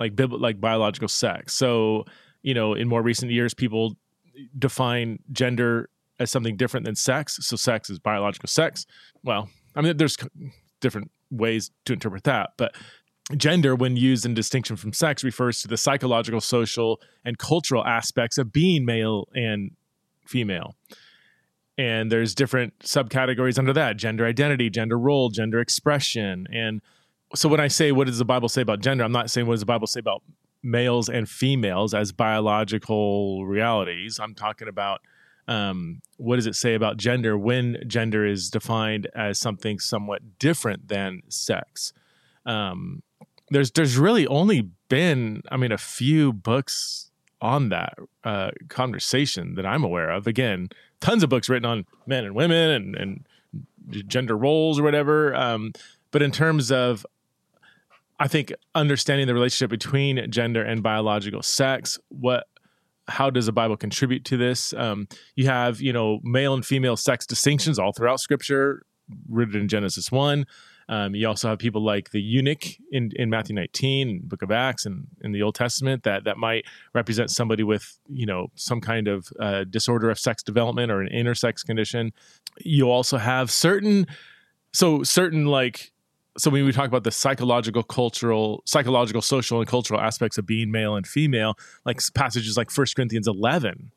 like 0.00 0.16
bib- 0.16 0.32
like 0.32 0.60
biological 0.60 1.06
sex. 1.06 1.54
So 1.54 2.06
you 2.42 2.54
know, 2.54 2.74
in 2.74 2.88
more 2.88 3.02
recent 3.02 3.30
years, 3.30 3.54
people 3.54 3.96
define 4.58 5.20
gender 5.30 5.88
as 6.18 6.30
something 6.30 6.56
different 6.56 6.86
than 6.86 6.96
sex. 6.96 7.38
So 7.40 7.54
sex 7.56 7.88
is 7.88 8.00
biological 8.00 8.48
sex. 8.48 8.84
Well, 9.22 9.48
I 9.76 9.80
mean, 9.80 9.96
there's 9.96 10.16
different 10.80 11.12
ways 11.30 11.70
to 11.84 11.92
interpret 11.92 12.24
that, 12.24 12.50
but 12.56 12.74
gender, 13.36 13.74
when 13.74 13.96
used 13.96 14.24
in 14.24 14.34
distinction 14.34 14.76
from 14.76 14.92
sex, 14.92 15.24
refers 15.24 15.62
to 15.62 15.68
the 15.68 15.76
psychological, 15.76 16.40
social, 16.40 17.00
and 17.24 17.38
cultural 17.38 17.84
aspects 17.84 18.38
of 18.38 18.52
being 18.52 18.84
male 18.84 19.28
and 19.34 19.72
female. 20.26 20.74
And 21.78 22.10
there's 22.10 22.34
different 22.34 22.78
subcategories 22.80 23.58
under 23.58 23.72
that 23.74 23.96
gender 23.96 24.24
identity, 24.24 24.70
gender 24.70 24.98
role, 24.98 25.28
gender 25.28 25.60
expression. 25.60 26.46
And 26.52 26.80
so 27.34 27.48
when 27.48 27.60
I 27.60 27.68
say, 27.68 27.92
what 27.92 28.06
does 28.06 28.18
the 28.18 28.24
Bible 28.24 28.48
say 28.48 28.62
about 28.62 28.80
gender? 28.80 29.04
I'm 29.04 29.12
not 29.12 29.30
saying, 29.30 29.46
what 29.46 29.54
does 29.54 29.60
the 29.60 29.66
Bible 29.66 29.86
say 29.86 30.00
about 30.00 30.22
males 30.66 31.08
and 31.08 31.28
females 31.28 31.94
as 31.94 32.12
biological 32.12 33.46
realities. 33.46 34.18
I'm 34.18 34.34
talking 34.34 34.68
about 34.68 35.00
um, 35.48 36.00
what 36.16 36.36
does 36.36 36.46
it 36.46 36.56
say 36.56 36.74
about 36.74 36.96
gender 36.96 37.38
when 37.38 37.78
gender 37.86 38.26
is 38.26 38.50
defined 38.50 39.08
as 39.14 39.38
something 39.38 39.78
somewhat 39.78 40.38
different 40.38 40.88
than 40.88 41.22
sex? 41.28 41.92
Um, 42.44 43.02
there's 43.50 43.70
there's 43.70 43.96
really 43.96 44.26
only 44.26 44.70
been, 44.88 45.42
I 45.50 45.56
mean, 45.56 45.72
a 45.72 45.78
few 45.78 46.32
books 46.32 47.10
on 47.40 47.68
that 47.68 47.94
uh, 48.24 48.50
conversation 48.68 49.54
that 49.54 49.66
I'm 49.66 49.84
aware 49.84 50.10
of. 50.10 50.26
Again, 50.26 50.68
tons 51.00 51.22
of 51.22 51.28
books 51.28 51.48
written 51.48 51.66
on 51.66 51.86
men 52.06 52.24
and 52.24 52.34
women 52.34 52.70
and, 52.70 52.96
and 52.96 53.26
gender 54.08 54.36
roles 54.36 54.78
or 54.78 54.82
whatever. 54.82 55.34
Um, 55.34 55.72
but 56.10 56.22
in 56.22 56.30
terms 56.30 56.72
of, 56.72 57.06
I 58.18 58.28
think 58.28 58.52
understanding 58.74 59.26
the 59.26 59.34
relationship 59.34 59.70
between 59.70 60.30
gender 60.30 60.62
and 60.62 60.82
biological 60.82 61.42
sex, 61.42 61.98
what 62.08 62.46
how 63.08 63.30
does 63.30 63.46
the 63.46 63.52
Bible 63.52 63.76
contribute 63.76 64.24
to 64.24 64.36
this? 64.36 64.72
Um, 64.74 65.06
you 65.36 65.46
have, 65.46 65.80
you 65.80 65.92
know, 65.92 66.18
male 66.24 66.54
and 66.54 66.66
female 66.66 66.96
sex 66.96 67.24
distinctions 67.24 67.78
all 67.78 67.92
throughout 67.92 68.18
Scripture, 68.18 68.84
rooted 69.28 69.54
in 69.56 69.68
Genesis 69.68 70.10
1. 70.10 70.44
Um, 70.88 71.14
you 71.14 71.26
also 71.26 71.48
have 71.48 71.58
people 71.58 71.82
like 71.82 72.10
the 72.10 72.20
eunuch 72.20 72.64
in, 72.92 73.10
in 73.16 73.28
Matthew 73.28 73.54
19, 73.56 74.20
Book 74.24 74.42
of 74.42 74.52
Acts, 74.52 74.86
and 74.86 75.06
in 75.22 75.32
the 75.32 75.42
Old 75.42 75.56
Testament 75.56 76.04
that 76.04 76.24
that 76.24 76.36
might 76.36 76.64
represent 76.94 77.30
somebody 77.30 77.64
with 77.64 77.98
you 78.08 78.26
know 78.26 78.48
some 78.54 78.80
kind 78.80 79.08
of 79.08 79.28
uh, 79.40 79.64
disorder 79.64 80.10
of 80.10 80.18
sex 80.18 80.42
development 80.42 80.92
or 80.92 81.00
an 81.00 81.08
intersex 81.12 81.64
condition. 81.64 82.12
You 82.60 82.90
also 82.90 83.18
have 83.18 83.50
certain 83.50 84.06
so 84.72 85.02
certain 85.02 85.46
like 85.46 85.92
so 86.38 86.50
when 86.50 86.64
we 86.64 86.72
talk 86.72 86.86
about 86.86 87.04
the 87.04 87.10
psychological 87.10 87.82
cultural 87.82 88.62
psychological 88.66 89.22
social 89.22 89.58
and 89.58 89.68
cultural 89.68 90.00
aspects 90.00 90.38
of 90.38 90.46
being 90.46 90.70
male 90.70 90.94
and 90.94 91.06
female 91.06 91.54
like 91.84 91.98
passages 92.14 92.56
like 92.56 92.70
First 92.70 92.94
corinthians 92.94 93.26
11 93.26 93.90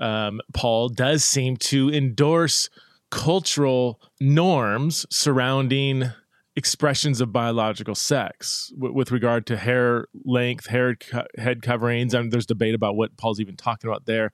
um, 0.00 0.40
paul 0.52 0.88
does 0.88 1.24
seem 1.24 1.56
to 1.56 1.88
endorse 1.90 2.68
cultural 3.10 4.00
norms 4.20 5.06
surrounding 5.08 6.10
expressions 6.56 7.20
of 7.20 7.32
biological 7.32 7.94
sex 7.94 8.72
w- 8.74 8.94
with 8.94 9.10
regard 9.10 9.46
to 9.46 9.56
hair 9.56 10.06
length 10.24 10.66
hair 10.66 10.94
co- 10.94 11.26
head 11.36 11.62
coverings. 11.62 12.14
And 12.14 12.30
there's 12.30 12.46
debate 12.46 12.74
about 12.74 12.96
what 12.96 13.16
paul's 13.16 13.40
even 13.40 13.56
talking 13.56 13.90
about 13.90 14.06
there. 14.06 14.30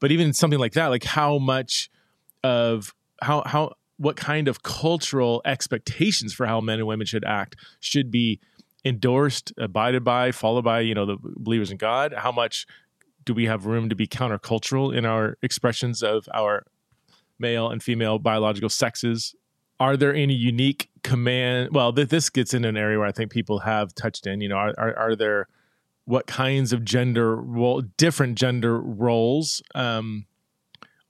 But 0.00 0.12
even 0.12 0.32
something 0.32 0.58
like 0.58 0.72
that 0.72 0.88
like 0.88 1.04
how 1.04 1.38
much 1.38 1.90
of 2.44 2.94
how 3.22 3.42
how 3.46 3.74
what 3.96 4.16
kind 4.16 4.48
of 4.48 4.62
cultural 4.62 5.40
expectations 5.44 6.34
for 6.34 6.46
how 6.46 6.60
men 6.60 6.78
and 6.78 6.88
women 6.88 7.06
should 7.06 7.24
act 7.24 7.56
should 7.80 8.10
be 8.10 8.40
endorsed, 8.84 9.52
abided 9.58 10.02
by, 10.02 10.32
followed 10.32 10.64
by, 10.64 10.80
you 10.80 10.94
know, 10.94 11.06
the 11.06 11.16
believers 11.22 11.70
in 11.70 11.76
God, 11.76 12.12
how 12.12 12.32
much 12.32 12.66
do 13.24 13.32
we 13.34 13.46
have 13.46 13.66
room 13.66 13.88
to 13.88 13.94
be 13.94 14.06
countercultural 14.06 14.96
in 14.96 15.06
our 15.06 15.38
expressions 15.42 16.02
of 16.02 16.28
our 16.34 16.66
male 17.38 17.70
and 17.70 17.82
female 17.82 18.18
biological 18.18 18.68
sexes? 18.68 19.34
Are 19.82 19.96
there 19.96 20.14
any 20.14 20.34
unique 20.34 20.90
command? 21.02 21.70
Well, 21.72 21.92
th- 21.92 22.08
this 22.08 22.30
gets 22.30 22.54
into 22.54 22.68
an 22.68 22.76
area 22.76 23.00
where 23.00 23.08
I 23.08 23.10
think 23.10 23.32
people 23.32 23.58
have 23.58 23.92
touched 23.96 24.28
in. 24.28 24.40
You 24.40 24.48
know, 24.48 24.54
are, 24.54 24.74
are, 24.78 24.96
are 24.96 25.16
there 25.16 25.48
what 26.04 26.28
kinds 26.28 26.72
of 26.72 26.84
gender 26.84 27.34
role, 27.34 27.82
different 27.96 28.38
gender 28.38 28.80
roles 28.80 29.60
um, 29.74 30.26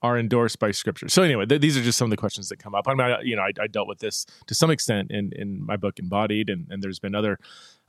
are 0.01 0.19
endorsed 0.19 0.59
by 0.59 0.71
scripture. 0.71 1.11
So 1.11 1.23
anyway, 1.23 1.45
th- 1.45 1.61
these 1.61 1.77
are 1.77 1.83
just 1.83 1.99
some 1.99 2.07
of 2.07 2.11
the 2.13 2.17
questions 2.17 2.49
that 2.49 2.61
come 2.61 2.75
up. 2.75 2.89
I 2.89 2.95
mean, 2.95 3.01
I, 3.03 3.21
you 3.21 3.37
know, 3.37 3.43
I, 3.43 3.53
I, 3.61 3.67
dealt 3.67 3.89
with 3.89 3.99
this 3.99 4.25
to 4.47 4.55
some 4.55 4.71
extent 4.71 5.11
in 5.11 5.33
in 5.35 5.67
my 5.67 5.77
book 5.77 5.99
Embodied, 5.99 6.49
and, 6.49 6.67
and 6.71 6.83
there's 6.83 6.99
been 6.99 7.15
other 7.15 7.39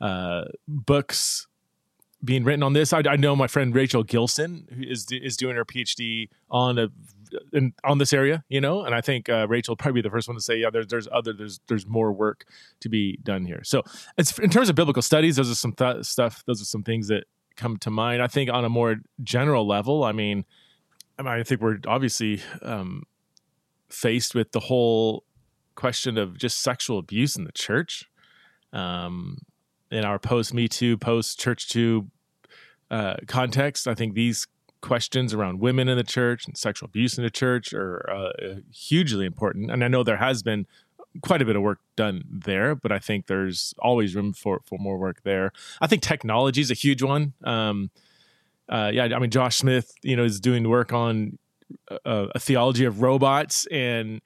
uh, 0.02 0.44
books 0.68 1.48
being 2.22 2.44
written 2.44 2.62
on 2.62 2.74
this. 2.74 2.92
I, 2.92 3.04
I, 3.10 3.16
know 3.16 3.38
my 3.38 3.48
friend 3.48 3.74
Rachel 3.74 4.04
Gilson 4.04 4.68
is 4.70 5.08
is 5.12 5.38
doing 5.38 5.56
her 5.56 5.64
PhD 5.64 6.28
on 6.50 6.78
a 6.78 6.90
in, 7.52 7.74
on 7.84 7.98
this 7.98 8.14
area, 8.14 8.44
you 8.50 8.62
know, 8.62 8.84
and 8.84 8.94
I 8.96 9.02
think 9.02 9.30
uh, 9.30 9.48
Rachel 9.48 9.76
probably 9.76 10.02
be 10.02 10.08
the 10.08 10.12
first 10.12 10.28
one 10.28 10.36
to 10.36 10.42
say, 10.42 10.58
yeah, 10.58 10.70
there's 10.72 10.88
there's 10.88 11.08
other 11.12 11.34
there's 11.34 11.60
there's 11.68 11.88
more 11.88 12.12
work 12.12 12.46
to 12.82 12.90
be 12.90 13.18
done 13.24 13.46
here. 13.46 13.62
So 13.64 13.84
it's 14.18 14.38
in 14.40 14.50
terms 14.50 14.70
of 14.70 14.76
biblical 14.76 15.02
studies, 15.02 15.36
those 15.36 15.52
are 15.52 15.56
some 15.56 15.74
th- 15.74 16.06
stuff. 16.06 16.44
Those 16.46 16.62
are 16.62 16.66
some 16.66 16.84
things 16.84 17.08
that 17.08 17.26
come 17.56 17.78
to 17.78 17.90
mind. 17.90 18.22
I 18.22 18.28
think 18.28 18.52
on 18.52 18.66
a 18.66 18.70
more 18.70 18.98
general 19.24 19.68
level, 19.68 20.04
I 20.04 20.12
mean, 20.12 20.46
I, 21.18 21.22
mean, 21.24 21.32
I 21.32 21.44
think 21.44 21.62
we're 21.62 21.80
obviously 21.88 22.42
um, 22.62 23.04
faced 23.90 24.34
with 24.34 24.52
the 24.52 24.60
whole 24.60 25.24
question 25.76 26.18
of 26.18 26.38
just 26.38 26.62
sexual 26.62 26.98
abuse 27.00 27.36
in 27.36 27.44
the 27.44 27.52
church. 27.52 28.06
Um, 28.72 29.38
in 29.92 30.04
our 30.04 30.18
post 30.18 30.54
Me 30.56 30.68
Too, 30.68 30.98
post 30.98 31.40
Church 31.40 31.70
Too 31.70 32.10
uh, 32.90 33.16
context, 33.28 33.88
I 33.88 33.94
think 33.94 34.16
these 34.16 34.48
questions 34.84 35.34
around 35.34 35.60
women 35.60 35.88
in 35.88 35.98
the 35.98 36.04
church 36.04 36.46
and 36.46 36.56
sexual 36.56 36.88
abuse 36.88 37.18
in 37.18 37.24
the 37.24 37.32
church 37.32 37.74
are 37.74 38.08
uh, 38.12 38.56
hugely 38.72 39.26
important. 39.26 39.72
And 39.72 39.84
I 39.84 39.88
know 39.88 40.04
there 40.04 40.18
has 40.18 40.44
been 40.44 40.68
quite 41.22 41.42
a 41.42 41.46
bit 41.46 41.56
of 41.56 41.62
work 41.62 41.80
done 41.96 42.24
there, 42.30 42.76
but 42.76 42.92
I 42.92 43.00
think 43.00 43.28
there's 43.28 43.74
always 43.80 44.16
room 44.16 44.34
for 44.34 44.60
for 44.66 44.78
more 44.78 44.98
work 44.98 45.24
there. 45.24 45.52
I 45.82 45.88
think 45.88 46.04
technology 46.04 46.62
is 46.62 46.70
a 46.70 46.76
huge 46.76 47.02
one. 47.02 47.34
Um, 47.44 47.90
uh, 48.70 48.92
yeah, 48.94 49.06
I 49.06 49.20
mean 49.20 49.32
Josh 49.32 49.58
Smith, 49.58 49.94
you 50.04 50.16
know, 50.16 50.24
is 50.24 50.40
doing 50.40 50.68
work 50.68 50.94
on 50.94 51.40
a, 51.90 52.00
uh, 52.06 52.28
a 52.36 52.40
theology 52.40 52.86
of 52.86 53.02
robots, 53.02 53.66
and 53.72 54.22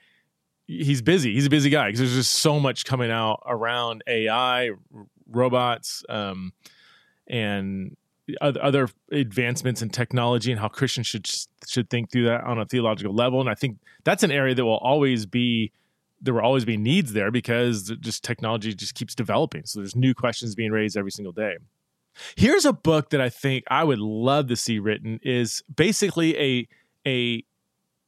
he's 0.65 1.01
busy. 1.01 1.33
He's 1.33 1.45
a 1.45 1.51
busy 1.51 1.69
guy 1.69 1.87
because 1.87 1.99
there's 1.99 2.15
just 2.15 2.33
so 2.33 2.59
much 2.59 2.83
coming 2.83 3.11
out 3.11 3.43
around 3.45 4.03
AI, 4.07 4.71
robots, 5.29 6.03
um, 6.09 6.53
and 7.27 7.95
other 8.41 8.89
advancements 9.11 9.81
in 9.81 9.89
technology 9.89 10.51
and 10.51 10.59
how 10.59 10.67
Christians 10.67 11.07
should 11.07 11.29
should 11.67 11.89
think 11.89 12.11
through 12.11 12.25
that 12.25 12.43
on 12.43 12.59
a 12.59 12.65
theological 12.65 13.13
level. 13.13 13.39
And 13.39 13.49
I 13.49 13.55
think 13.55 13.77
that's 14.03 14.23
an 14.23 14.31
area 14.31 14.53
that 14.55 14.65
will 14.65 14.77
always 14.77 15.25
be 15.25 15.71
there 16.21 16.33
will 16.33 16.41
always 16.41 16.65
be 16.65 16.77
needs 16.77 17.13
there 17.13 17.31
because 17.31 17.93
just 17.99 18.23
technology 18.23 18.73
just 18.73 18.95
keeps 18.95 19.15
developing. 19.15 19.65
So 19.65 19.79
there's 19.79 19.95
new 19.95 20.13
questions 20.13 20.55
being 20.55 20.71
raised 20.71 20.97
every 20.97 21.11
single 21.11 21.31
day. 21.31 21.57
Here's 22.35 22.65
a 22.65 22.73
book 22.73 23.11
that 23.11 23.21
I 23.21 23.29
think 23.29 23.63
I 23.69 23.83
would 23.83 23.99
love 23.99 24.47
to 24.47 24.55
see 24.55 24.79
written 24.79 25.19
is 25.23 25.63
basically 25.73 26.37
a 26.37 26.67
a 27.05 27.43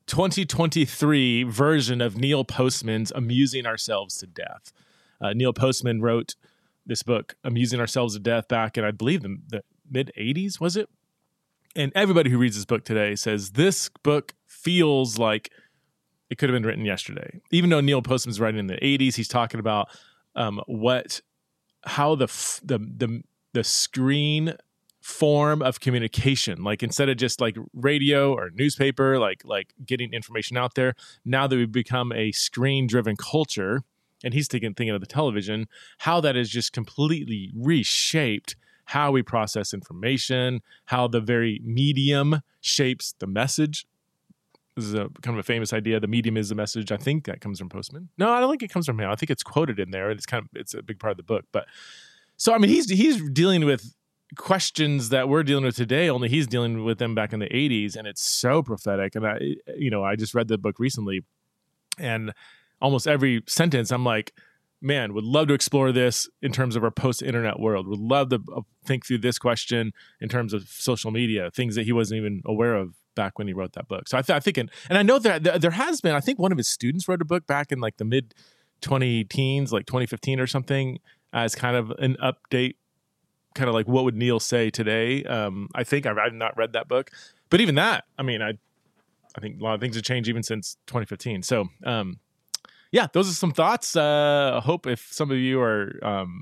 2023 0.08 1.44
version 1.44 2.02
of 2.02 2.18
Neil 2.18 2.44
Postman's 2.44 3.12
Amusing 3.12 3.66
Ourselves 3.66 4.18
to 4.18 4.28
Death. 4.28 4.74
Uh, 5.22 5.34
Neil 5.34 5.54
Postman 5.54 6.02
wrote 6.02 6.36
this 6.86 7.04
book, 7.04 7.36
Amusing 7.44 7.80
Ourselves 7.80 8.16
to 8.16 8.20
Death, 8.20 8.48
back 8.48 8.78
in, 8.78 8.84
I 8.84 8.90
believe, 8.90 9.22
the, 9.22 9.38
the 9.48 9.64
mid 9.90 10.12
80s, 10.18 10.60
was 10.60 10.76
it? 10.78 10.90
And 11.76 11.92
everybody 11.96 12.30
who 12.30 12.38
reads 12.38 12.56
this 12.56 12.66
book 12.66 12.84
today 12.84 13.16
says 13.16 13.52
this 13.52 13.90
book 14.04 14.34
feels 14.48 15.18
like 15.18 15.52
it 16.30 16.38
could 16.38 16.50
have 16.50 16.56
been 16.56 16.66
written 16.66 16.86
yesterday. 16.86 17.42
Even 17.52 17.70
though 17.70 17.82
Neil 17.82 18.02
Postman's 18.02 18.40
writing 18.40 18.60
in 18.60 18.68
the 18.68 18.76
80s, 18.76 19.16
he's 19.16 19.28
talking 19.28 19.60
about 19.60 19.90
um, 20.36 20.62
what, 20.68 21.22
how 21.86 22.16
the, 22.16 22.28
the, 22.64 22.80
the, 22.80 23.24
the 23.54 23.64
screen 23.64 24.56
form 25.02 25.62
of 25.62 25.80
communication 25.80 26.62
like 26.62 26.84
instead 26.84 27.08
of 27.08 27.16
just 27.16 27.40
like 27.40 27.56
radio 27.74 28.34
or 28.34 28.52
newspaper 28.54 29.18
like 29.18 29.42
like 29.46 29.74
getting 29.86 30.14
information 30.14 30.58
out 30.58 30.76
there 30.76 30.94
now 31.24 31.48
that 31.48 31.56
we've 31.56 31.72
become 31.72 32.12
a 32.12 32.34
screen 32.34 32.86
driven 32.86 33.16
culture 33.16 33.82
and 34.26 34.34
he's 34.34 34.48
thinking 34.48 34.74
thinking 34.74 34.94
of 34.94 35.00
the 35.00 35.08
television 35.08 35.68
how 36.00 36.20
that 36.20 36.36
has 36.36 36.50
just 36.50 36.74
completely 36.74 37.50
reshaped 37.56 38.58
how 38.90 39.12
we 39.12 39.22
process 39.22 39.72
information, 39.72 40.64
how 40.86 41.08
the 41.08 41.22
very 41.22 41.62
medium 41.64 42.42
shapes 42.60 43.14
the 43.20 43.28
message. 43.28 43.86
This 44.76 44.86
is 44.86 44.96
a 44.96 45.10
kind 45.22 45.38
of 45.38 45.38
a 45.38 45.44
famous 45.44 45.74
idea. 45.74 46.00
The 46.00 46.08
medium 46.08 46.36
is 46.38 46.50
the 46.50 46.56
message. 46.56 46.92
I 46.92 46.98
think 46.98 47.26
that 47.26 47.40
comes 47.40 47.60
from 47.60 47.70
Postman. 47.70 48.10
No, 48.18 48.32
I 48.32 48.40
don't 48.40 48.50
think 48.50 48.64
it 48.64 48.74
comes 48.74 48.88
from 48.88 49.00
him. 49.00 49.08
I 49.08 49.16
think 49.16 49.30
it's 49.30 49.44
quoted 49.44 49.80
in 49.80 49.92
there. 49.92 50.10
It's 50.10 50.26
kind 50.26 50.44
of 50.44 50.50
it's 50.60 50.74
a 50.74 50.82
big 50.82 50.98
part 50.98 51.12
of 51.12 51.18
the 51.18 51.24
book. 51.24 51.46
But 51.52 51.68
so 52.36 52.52
I 52.52 52.58
mean, 52.58 52.72
he's 52.72 52.90
he's 52.90 53.22
dealing 53.30 53.64
with 53.64 53.94
questions 54.36 55.10
that 55.10 55.30
we're 55.30 55.44
dealing 55.44 55.66
with 55.66 55.76
today. 55.76 56.10
Only 56.10 56.28
he's 56.28 56.48
dealing 56.48 56.84
with 56.84 56.98
them 56.98 57.14
back 57.14 57.32
in 57.32 57.40
the 57.40 57.50
'80s, 57.50 57.96
and 57.96 58.08
it's 58.08 58.24
so 58.24 58.64
prophetic. 58.64 59.14
And 59.14 59.28
I, 59.28 59.38
you 59.78 59.92
know, 59.92 60.04
I 60.04 60.16
just 60.16 60.34
read 60.34 60.48
the 60.48 60.58
book 60.58 60.80
recently, 60.80 61.24
and 62.00 62.34
almost 62.82 63.08
every 63.08 63.44
sentence, 63.46 63.92
I'm 63.92 64.04
like 64.04 64.34
man, 64.82 65.14
would 65.14 65.24
love 65.24 65.48
to 65.48 65.54
explore 65.54 65.92
this 65.92 66.30
in 66.42 66.52
terms 66.52 66.76
of 66.76 66.84
our 66.84 66.92
post 66.92 67.22
internet 67.22 67.60
world. 67.60 67.88
Would 67.88 68.00
love 68.00 68.30
to 68.30 68.42
uh, 68.56 68.62
think 68.86 69.06
through 69.06 69.20
this 69.20 69.38
question 69.38 69.92
in 70.22 70.30
terms 70.30 70.54
of 70.54 70.68
social 70.70 71.12
media, 71.12 71.52
things 71.52 71.76
that 71.76 71.84
he 71.84 71.92
wasn't 71.92 72.20
even 72.20 72.42
aware 72.46 72.76
of 72.76 72.96
back 73.16 73.38
when 73.38 73.48
he 73.48 73.54
wrote 73.54 73.74
that 73.74 73.88
book. 73.88 74.08
So 74.08 74.18
I, 74.18 74.22
th- 74.22 74.36
I 74.36 74.40
think, 74.40 74.58
and, 74.58 74.72
and 74.90 74.98
I 74.98 75.04
know 75.04 75.20
that 75.20 75.62
there 75.62 75.72
has 75.72 76.00
been, 76.00 76.16
I 76.16 76.22
think 76.22 76.40
one 76.40 76.52
of 76.52 76.58
his 76.58 76.68
students 76.68 77.08
wrote 77.08 77.22
a 77.22 77.26
book 77.26 77.46
back 77.46 77.72
in 77.72 77.80
like 77.80 77.98
the 77.98 78.06
mid 78.06 78.34
20 78.82 79.26
teens, 79.26 79.74
like 79.74 79.86
2015 79.86 80.40
or 80.40 80.48
something, 80.48 81.00
as 81.34 81.54
kind 81.56 81.76
of 81.76 81.92
an 82.00 82.16
update, 82.24 82.76
kind 83.56 83.68
of 83.68 83.74
like 83.74 83.88
what 83.88 84.06
would 84.06 84.16
Neil 84.16 84.40
say 84.40 84.70
today? 84.70 85.24
Um, 85.26 85.68
I 85.76 85.84
think 85.84 86.06
I've, 86.06 86.18
I've 86.18 86.34
not 86.34 86.56
read 86.56 86.74
that 86.74 86.88
book, 86.88 87.12
but 87.50 87.60
even 87.60 87.76
that, 87.76 88.06
I 88.18 88.24
mean, 88.24 88.42
I, 88.42 88.54
I 89.36 89.42
think 89.42 89.60
a 89.60 89.64
lot 89.64 89.76
of 89.76 89.82
things 89.82 89.96
have 89.96 90.06
changed 90.06 90.30
even 90.30 90.44
since 90.44 90.78
2015. 90.88 91.44
So, 91.44 91.68
um, 91.86 92.20
yeah, 92.92 93.08
those 93.14 93.30
are 93.30 93.34
some 93.34 93.52
thoughts. 93.52 93.96
Uh, 93.96 94.54
I 94.56 94.60
hope 94.60 94.88
if 94.88 95.08
some 95.12 95.32
of 95.32 95.38
you 95.38 95.62
are, 95.62 96.00
um, 96.04 96.42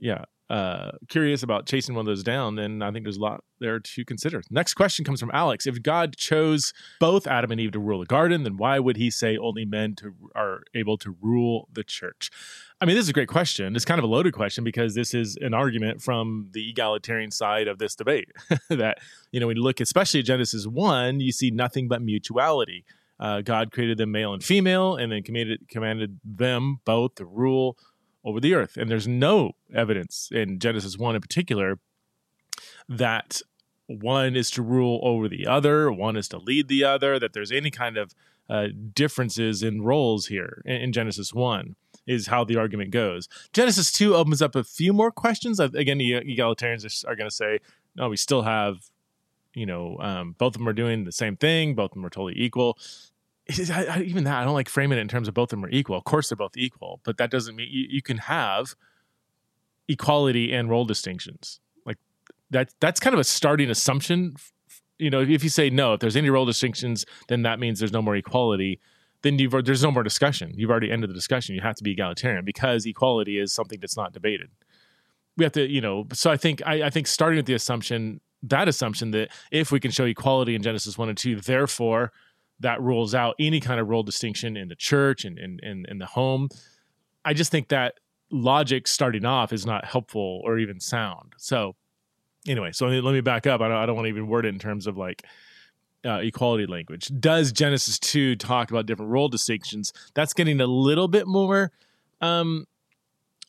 yeah, 0.00 0.24
uh, 0.50 0.90
curious 1.08 1.44
about 1.44 1.64
chasing 1.64 1.94
one 1.94 2.00
of 2.00 2.06
those 2.06 2.24
down, 2.24 2.56
then 2.56 2.82
I 2.82 2.90
think 2.90 3.04
there's 3.04 3.18
a 3.18 3.20
lot 3.20 3.44
there 3.60 3.78
to 3.78 4.04
consider. 4.04 4.42
Next 4.50 4.74
question 4.74 5.04
comes 5.04 5.20
from 5.20 5.30
Alex. 5.32 5.64
If 5.64 5.80
God 5.80 6.16
chose 6.16 6.72
both 6.98 7.28
Adam 7.28 7.52
and 7.52 7.60
Eve 7.60 7.70
to 7.72 7.78
rule 7.78 8.00
the 8.00 8.06
garden, 8.06 8.42
then 8.42 8.56
why 8.56 8.80
would 8.80 8.96
he 8.96 9.12
say 9.12 9.36
only 9.36 9.64
men 9.64 9.94
to, 9.96 10.12
are 10.34 10.62
able 10.74 10.98
to 10.98 11.14
rule 11.22 11.68
the 11.72 11.84
church? 11.84 12.30
I 12.80 12.86
mean, 12.86 12.96
this 12.96 13.04
is 13.04 13.10
a 13.10 13.12
great 13.12 13.28
question. 13.28 13.76
It's 13.76 13.84
kind 13.84 14.00
of 14.00 14.04
a 14.04 14.08
loaded 14.08 14.32
question 14.32 14.64
because 14.64 14.96
this 14.96 15.14
is 15.14 15.38
an 15.40 15.54
argument 15.54 16.02
from 16.02 16.48
the 16.52 16.68
egalitarian 16.68 17.30
side 17.30 17.68
of 17.68 17.78
this 17.78 17.94
debate 17.94 18.32
that, 18.70 18.98
you 19.30 19.38
know, 19.38 19.46
when 19.46 19.56
you 19.56 19.62
look 19.62 19.80
especially 19.80 20.18
at 20.18 20.26
Genesis 20.26 20.66
1, 20.66 21.20
you 21.20 21.30
see 21.30 21.52
nothing 21.52 21.86
but 21.86 22.02
mutuality 22.02 22.84
uh, 23.20 23.42
God 23.42 23.70
created 23.70 23.98
them 23.98 24.10
male 24.10 24.32
and 24.32 24.42
female, 24.42 24.96
and 24.96 25.12
then 25.12 25.22
commanded 25.22 25.68
commanded 25.68 26.18
them 26.24 26.80
both 26.84 27.16
to 27.16 27.24
rule 27.24 27.76
over 28.24 28.40
the 28.40 28.54
earth. 28.54 28.76
And 28.76 28.90
there's 28.90 29.06
no 29.06 29.52
evidence 29.74 30.28
in 30.32 30.58
Genesis 30.58 30.98
one 30.98 31.14
in 31.14 31.20
particular 31.20 31.78
that 32.88 33.40
one 33.86 34.36
is 34.36 34.50
to 34.52 34.62
rule 34.62 35.00
over 35.02 35.28
the 35.28 35.46
other, 35.46 35.92
one 35.92 36.16
is 36.16 36.28
to 36.28 36.38
lead 36.38 36.68
the 36.68 36.84
other. 36.84 37.18
That 37.18 37.32
there's 37.34 37.52
any 37.52 37.70
kind 37.70 37.96
of 37.96 38.14
uh, 38.48 38.68
differences 38.94 39.62
in 39.62 39.82
roles 39.82 40.26
here 40.26 40.62
in, 40.64 40.76
in 40.76 40.92
Genesis 40.92 41.32
one 41.32 41.76
is 42.06 42.26
how 42.26 42.42
the 42.42 42.56
argument 42.56 42.90
goes. 42.90 43.28
Genesis 43.52 43.92
2 43.92 44.16
opens 44.16 44.42
up 44.42 44.56
a 44.56 44.64
few 44.64 44.92
more 44.92 45.12
questions. 45.12 45.60
Again, 45.60 45.98
egalitarians 45.98 47.04
are 47.06 47.14
going 47.14 47.28
to 47.28 47.34
say, 47.34 47.60
no, 47.94 48.08
we 48.08 48.16
still 48.16 48.42
have, 48.42 48.90
you 49.54 49.66
know, 49.66 49.96
um, 50.00 50.34
both 50.36 50.54
of 50.54 50.58
them 50.58 50.68
are 50.68 50.72
doing 50.72 51.04
the 51.04 51.12
same 51.12 51.36
thing, 51.36 51.74
both 51.74 51.92
of 51.92 51.94
them 51.94 52.06
are 52.06 52.10
totally 52.10 52.34
equal. 52.36 52.78
I, 53.70 53.84
I, 53.84 54.00
even 54.02 54.24
that 54.24 54.40
I 54.40 54.44
don't 54.44 54.54
like 54.54 54.68
framing 54.68 54.98
it 54.98 55.00
in 55.00 55.08
terms 55.08 55.28
of 55.28 55.34
both 55.34 55.52
of 55.52 55.58
them 55.58 55.64
are 55.64 55.70
equal. 55.70 55.96
Of 55.96 56.04
course, 56.04 56.28
they're 56.28 56.36
both 56.36 56.56
equal, 56.56 57.00
but 57.04 57.16
that 57.18 57.30
doesn't 57.30 57.56
mean 57.56 57.68
you, 57.70 57.86
you 57.88 58.02
can 58.02 58.18
have 58.18 58.74
equality 59.88 60.52
and 60.52 60.70
role 60.70 60.84
distinctions. 60.84 61.60
Like 61.84 61.98
that 62.50 62.72
that's 62.80 63.00
kind 63.00 63.14
of 63.14 63.20
a 63.20 63.24
starting 63.24 63.70
assumption. 63.70 64.36
You 64.98 65.10
know, 65.10 65.20
if 65.20 65.42
you 65.42 65.50
say 65.50 65.70
no, 65.70 65.94
if 65.94 66.00
there's 66.00 66.16
any 66.16 66.30
role 66.30 66.44
distinctions, 66.44 67.06
then 67.28 67.42
that 67.42 67.58
means 67.58 67.78
there's 67.78 67.92
no 67.92 68.02
more 68.02 68.16
equality. 68.16 68.80
Then 69.22 69.38
you've 69.38 69.52
there's 69.64 69.82
no 69.82 69.90
more 69.90 70.02
discussion. 70.02 70.52
You've 70.54 70.70
already 70.70 70.90
ended 70.90 71.10
the 71.10 71.14
discussion. 71.14 71.54
You 71.54 71.60
have 71.62 71.76
to 71.76 71.84
be 71.84 71.92
egalitarian 71.92 72.44
because 72.44 72.86
equality 72.86 73.38
is 73.38 73.52
something 73.52 73.80
that's 73.80 73.96
not 73.96 74.12
debated. 74.12 74.48
We 75.36 75.44
have 75.44 75.52
to, 75.52 75.66
you 75.66 75.80
know. 75.80 76.06
So 76.12 76.30
I 76.30 76.36
think 76.36 76.62
I, 76.66 76.84
I 76.84 76.90
think 76.90 77.06
starting 77.06 77.36
with 77.36 77.46
the 77.46 77.54
assumption 77.54 78.20
that 78.42 78.68
assumption 78.68 79.10
that 79.10 79.28
if 79.50 79.70
we 79.70 79.80
can 79.80 79.90
show 79.90 80.04
equality 80.04 80.54
in 80.54 80.62
Genesis 80.62 80.96
one 80.96 81.08
and 81.08 81.18
two, 81.18 81.36
therefore 81.36 82.12
that 82.60 82.80
rules 82.80 83.14
out 83.14 83.34
any 83.38 83.60
kind 83.60 83.80
of 83.80 83.88
role 83.88 84.02
distinction 84.02 84.56
in 84.56 84.68
the 84.68 84.74
church 84.74 85.24
and 85.24 85.38
in, 85.38 85.58
in, 85.62 85.86
in 85.88 85.98
the 85.98 86.06
home. 86.06 86.48
I 87.24 87.34
just 87.34 87.50
think 87.50 87.68
that 87.68 87.94
logic 88.30 88.86
starting 88.86 89.24
off 89.24 89.52
is 89.52 89.66
not 89.66 89.84
helpful 89.84 90.40
or 90.44 90.58
even 90.58 90.80
sound. 90.80 91.34
So 91.36 91.74
anyway, 92.46 92.72
so 92.72 92.86
let 92.86 93.12
me 93.12 93.20
back 93.20 93.46
up. 93.46 93.60
I 93.60 93.68
don't, 93.68 93.76
I 93.76 93.86
don't 93.86 93.96
want 93.96 94.06
to 94.06 94.10
even 94.10 94.28
word 94.28 94.46
it 94.46 94.50
in 94.50 94.58
terms 94.58 94.86
of 94.86 94.96
like 94.96 95.24
uh, 96.04 96.20
equality 96.22 96.66
language. 96.66 97.10
Does 97.18 97.52
Genesis 97.52 97.98
2 97.98 98.36
talk 98.36 98.70
about 98.70 98.86
different 98.86 99.10
role 99.10 99.28
distinctions? 99.28 99.92
That's 100.14 100.32
getting 100.32 100.60
a 100.60 100.66
little 100.66 101.08
bit 101.08 101.26
more. 101.26 101.72
Um, 102.20 102.66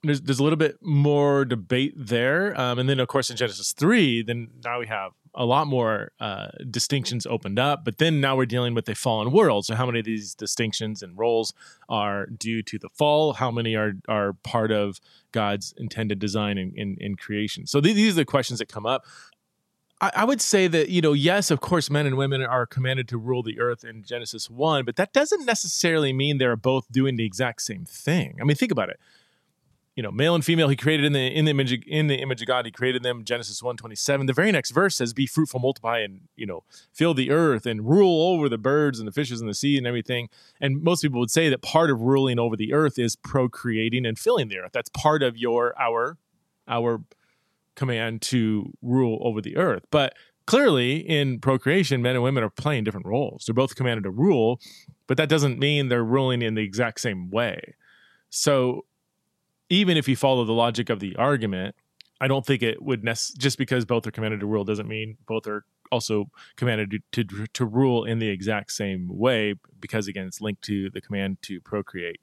there's, 0.04 0.22
there's 0.22 0.40
a 0.40 0.44
little 0.44 0.58
bit 0.58 0.78
more 0.82 1.46
debate 1.46 1.94
there. 1.96 2.60
Um, 2.60 2.80
and 2.80 2.90
then, 2.90 3.00
of 3.00 3.08
course, 3.08 3.30
in 3.30 3.38
Genesis 3.38 3.72
3, 3.74 4.24
then 4.24 4.50
now 4.64 4.80
we 4.80 4.88
have 4.88 5.12
a 5.34 5.46
lot 5.46 5.68
more 5.68 6.12
uh, 6.20 6.48
distinctions 6.70 7.26
opened 7.26 7.60
up. 7.60 7.86
But 7.86 8.00
then 8.00 8.20
now 8.20 8.36
we're 8.36 8.48
dealing 8.48 8.74
with 8.74 8.90
a 8.90 8.96
fallen 8.96 9.32
world. 9.32 9.66
So, 9.66 9.76
how 9.76 9.86
many 9.86 10.00
of 10.00 10.06
these 10.06 10.34
distinctions 10.34 11.04
and 11.04 11.18
roles 11.18 11.54
are 11.88 12.26
due 12.26 12.64
to 12.64 12.80
the 12.80 12.90
fall? 12.90 13.34
How 13.34 13.52
many 13.52 13.76
are, 13.76 13.94
are 14.08 14.34
part 14.34 14.72
of 14.72 15.00
God's 15.32 15.74
intended 15.78 16.20
design 16.20 16.58
in, 16.58 16.74
in, 16.76 16.98
in 17.00 17.16
creation? 17.16 17.68
So, 17.68 17.80
th- 17.80 17.96
these 17.96 18.14
are 18.14 18.18
the 18.18 18.26
questions 18.26 18.60
that 18.60 18.68
come 18.68 18.88
up. 18.88 19.06
I, 20.02 20.12
I 20.16 20.26
would 20.26 20.42
say 20.42 20.68
that, 20.68 20.90
you 20.90 21.02
know, 21.02 21.14
yes, 21.14 21.52
of 21.52 21.62
course, 21.62 21.92
men 21.92 22.08
and 22.08 22.18
women 22.18 22.42
are 22.42 22.66
commanded 22.66 23.08
to 23.10 23.18
rule 23.18 23.44
the 23.44 23.60
earth 23.60 23.84
in 23.84 24.04
Genesis 24.04 24.50
1, 24.50 24.84
but 24.84 24.96
that 24.96 25.14
doesn't 25.14 25.46
necessarily 25.46 26.12
mean 26.12 26.40
they're 26.40 26.56
both 26.56 26.92
doing 26.92 27.18
the 27.18 27.26
exact 27.26 27.62
same 27.62 27.86
thing. 27.86 28.40
I 28.42 28.44
mean, 28.44 28.58
think 28.58 28.72
about 28.72 28.90
it 28.90 29.00
you 29.96 30.04
know, 30.04 30.12
male 30.12 30.34
and 30.36 30.46
female, 30.46 30.70
he 30.70 30.76
created 30.76 31.06
in 31.06 31.14
the 31.14 31.28
in 31.28 31.46
the 31.46 31.52
image 31.52 31.74
in 31.86 32.08
the 32.08 32.16
image 32.16 32.42
of 32.42 32.48
God, 32.48 32.66
he 32.66 32.72
created 32.72 33.04
them. 33.04 33.26
Genesis 33.26 33.62
127. 33.62 34.26
The 34.26 34.34
very 34.34 34.52
next 34.52 34.72
verse 34.72 34.96
says, 34.96 35.14
Be 35.14 35.26
fruitful, 35.26 35.60
multiply, 35.60 36.00
and 36.00 36.22
you 36.36 36.46
know, 36.46 36.64
fill 36.94 37.14
the 37.14 37.30
earth 37.30 37.66
and 37.66 37.88
rule 37.88 38.34
over 38.34 38.48
the 38.48 38.58
birds 38.58 39.00
and 39.00 39.08
the 39.08 39.12
fishes 39.12 39.42
and 39.42 39.50
the 39.50 39.54
sea 39.54 39.78
and 39.78 39.86
everything. 39.86 40.30
And 40.62 40.82
most 40.82 41.02
people 41.02 41.20
would 41.20 41.32
say 41.32 41.50
that 41.50 41.62
part 41.62 41.92
of 41.92 42.00
ruling 42.00 42.40
over 42.40 42.56
the 42.56 42.74
earth 42.74 42.98
is 42.98 43.18
procreating 43.18 44.06
and 44.06 44.18
filling 44.18 44.48
the 44.48 44.60
earth. 44.60 44.72
That's 44.74 44.90
part 44.90 45.24
of 45.24 45.38
your 45.38 45.74
our 45.80 46.18
our 46.68 47.04
command 47.76 48.22
to 48.22 48.72
rule 48.82 49.20
over 49.22 49.42
the 49.42 49.58
earth. 49.58 49.84
But 49.92 50.14
clearly 50.46 50.98
in 50.98 51.40
procreation, 51.40 52.02
men 52.02 52.16
and 52.16 52.24
women 52.24 52.44
are 52.44 52.50
playing 52.50 52.86
different 52.86 53.06
roles. 53.08 53.46
They're 53.46 53.54
both 53.54 53.76
commanded 53.76 54.06
to 54.06 54.12
rule, 54.12 54.62
but 55.08 55.18
that 55.18 55.28
doesn't 55.28 55.60
mean 55.60 55.90
they're 55.90 56.04
ruling 56.04 56.42
in 56.42 56.56
the 56.56 56.64
exact 56.64 57.02
same 57.02 57.30
way. 57.30 57.76
So 58.30 58.86
even 59.72 59.96
if 59.96 60.08
you 60.10 60.18
follow 60.18 60.44
the 60.44 60.52
logic 60.52 60.90
of 60.90 61.00
the 61.00 61.16
argument, 61.16 61.76
I 62.20 62.28
don't 62.28 62.46
think 62.46 62.62
it 62.62 62.82
would 62.84 63.06
nec- 63.06 63.18
just 63.38 63.58
because 63.58 63.86
both 63.86 64.06
are 64.06 64.12
commanded 64.12 64.42
to 64.42 64.46
rule 64.46 64.66
doesn't 64.66 64.88
mean 64.88 65.18
both 65.26 65.48
are 65.48 65.66
also 65.92 66.30
commanded 66.58 67.02
to, 67.14 67.24
to, 67.24 67.48
to 67.48 67.66
rule 67.66 68.04
in 68.04 68.20
the 68.20 68.28
exact 68.28 68.74
same 68.74 69.08
way 69.10 69.56
because 69.80 70.08
again 70.08 70.28
it's 70.28 70.42
linked 70.42 70.62
to 70.64 70.90
the 70.90 71.00
command 71.00 71.42
to 71.44 71.62
procreate. 71.62 72.20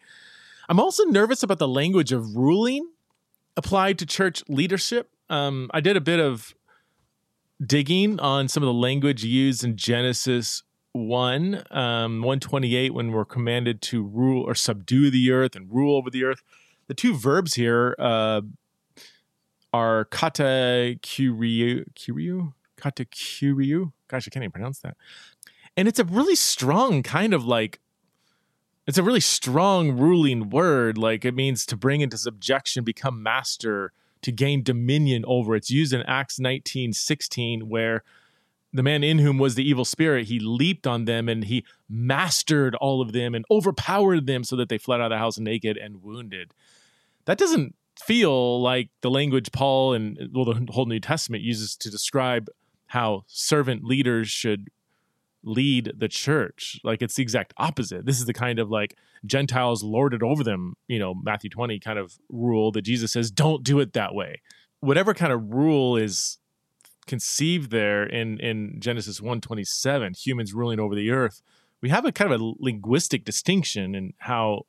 I'm 0.68 0.78
also 0.78 1.04
nervous 1.04 1.42
about 1.42 1.58
the 1.58 1.66
language 1.66 2.12
of 2.12 2.36
ruling 2.36 2.86
applied 3.56 3.98
to 4.00 4.06
church 4.06 4.44
leadership. 4.46 5.10
Um, 5.30 5.70
I 5.72 5.80
did 5.80 5.96
a 5.96 6.02
bit 6.02 6.20
of 6.20 6.54
digging 7.64 8.20
on 8.20 8.46
some 8.48 8.62
of 8.62 8.66
the 8.66 8.74
language 8.74 9.24
used 9.24 9.64
in 9.64 9.76
Genesis 9.76 10.62
1, 10.92 11.64
um, 11.70 12.20
128, 12.20 12.94
when 12.94 13.10
we're 13.10 13.24
commanded 13.24 13.80
to 13.82 14.02
rule 14.02 14.42
or 14.42 14.54
subdue 14.54 15.10
the 15.10 15.30
earth 15.30 15.56
and 15.56 15.72
rule 15.72 15.96
over 15.96 16.10
the 16.10 16.24
earth 16.24 16.42
the 16.88 16.94
two 16.94 17.14
verbs 17.14 17.54
here 17.54 17.94
uh, 17.98 18.40
are 19.72 20.06
kata 20.06 20.98
kuriu, 21.02 22.52
kata. 22.76 23.04
Gosh, 24.08 24.26
I 24.26 24.30
can't 24.30 24.42
even 24.42 24.50
pronounce 24.50 24.80
that. 24.80 24.96
And 25.76 25.86
it's 25.86 25.98
a 25.98 26.04
really 26.04 26.34
strong 26.34 27.02
kind 27.02 27.34
of 27.34 27.44
like, 27.44 27.78
it's 28.86 28.98
a 28.98 29.02
really 29.02 29.20
strong 29.20 29.96
ruling 29.96 30.50
word. 30.50 30.98
Like 30.98 31.24
it 31.24 31.34
means 31.34 31.66
to 31.66 31.76
bring 31.76 32.00
into 32.00 32.18
subjection, 32.18 32.84
become 32.84 33.22
master, 33.22 33.92
to 34.22 34.32
gain 34.32 34.62
dominion 34.62 35.24
over. 35.28 35.54
It's 35.54 35.70
used 35.70 35.92
in 35.92 36.02
Acts 36.02 36.40
19 36.40 36.94
16, 36.94 37.68
where 37.68 38.02
the 38.72 38.82
man 38.82 39.04
in 39.04 39.18
whom 39.18 39.38
was 39.38 39.54
the 39.54 39.68
evil 39.68 39.84
spirit, 39.84 40.26
he 40.26 40.40
leaped 40.40 40.86
on 40.86 41.04
them 41.04 41.28
and 41.28 41.44
he 41.44 41.64
mastered 41.88 42.74
all 42.76 43.00
of 43.00 43.12
them 43.12 43.34
and 43.34 43.44
overpowered 43.50 44.26
them 44.26 44.42
so 44.42 44.56
that 44.56 44.68
they 44.68 44.78
fled 44.78 45.00
out 45.00 45.06
of 45.06 45.10
the 45.10 45.18
house 45.18 45.38
naked 45.38 45.76
and 45.76 46.02
wounded 46.02 46.52
that 47.28 47.36
doesn't 47.36 47.74
feel 48.00 48.62
like 48.62 48.88
the 49.02 49.10
language 49.10 49.52
Paul 49.52 49.92
and 49.92 50.18
well 50.32 50.46
the 50.46 50.66
whole 50.70 50.86
New 50.86 50.98
Testament 50.98 51.42
uses 51.42 51.76
to 51.76 51.90
describe 51.90 52.48
how 52.86 53.24
servant 53.26 53.84
leaders 53.84 54.30
should 54.30 54.68
lead 55.42 55.92
the 55.94 56.08
church. 56.08 56.80
Like 56.82 57.02
it's 57.02 57.16
the 57.16 57.22
exact 57.22 57.52
opposite. 57.58 58.06
This 58.06 58.18
is 58.18 58.24
the 58.24 58.32
kind 58.32 58.58
of 58.58 58.70
like 58.70 58.96
Gentiles 59.26 59.84
lorded 59.84 60.22
over 60.22 60.42
them, 60.42 60.74
you 60.86 60.98
know, 60.98 61.14
Matthew 61.14 61.50
20 61.50 61.78
kind 61.80 61.98
of 61.98 62.18
rule 62.30 62.72
that 62.72 62.82
Jesus 62.82 63.12
says, 63.12 63.30
don't 63.30 63.62
do 63.62 63.78
it 63.78 63.92
that 63.92 64.14
way. 64.14 64.40
Whatever 64.80 65.12
kind 65.12 65.30
of 65.32 65.52
rule 65.52 65.98
is 65.98 66.38
conceived 67.06 67.70
there 67.70 68.04
in 68.04 68.40
in 68.40 68.80
Genesis 68.80 69.20
127, 69.20 70.14
humans 70.14 70.54
ruling 70.54 70.80
over 70.80 70.94
the 70.94 71.10
earth, 71.10 71.42
we 71.82 71.90
have 71.90 72.06
a 72.06 72.12
kind 72.12 72.32
of 72.32 72.40
a 72.40 72.52
linguistic 72.58 73.26
distinction 73.26 73.94
in 73.94 74.14
how 74.16 74.62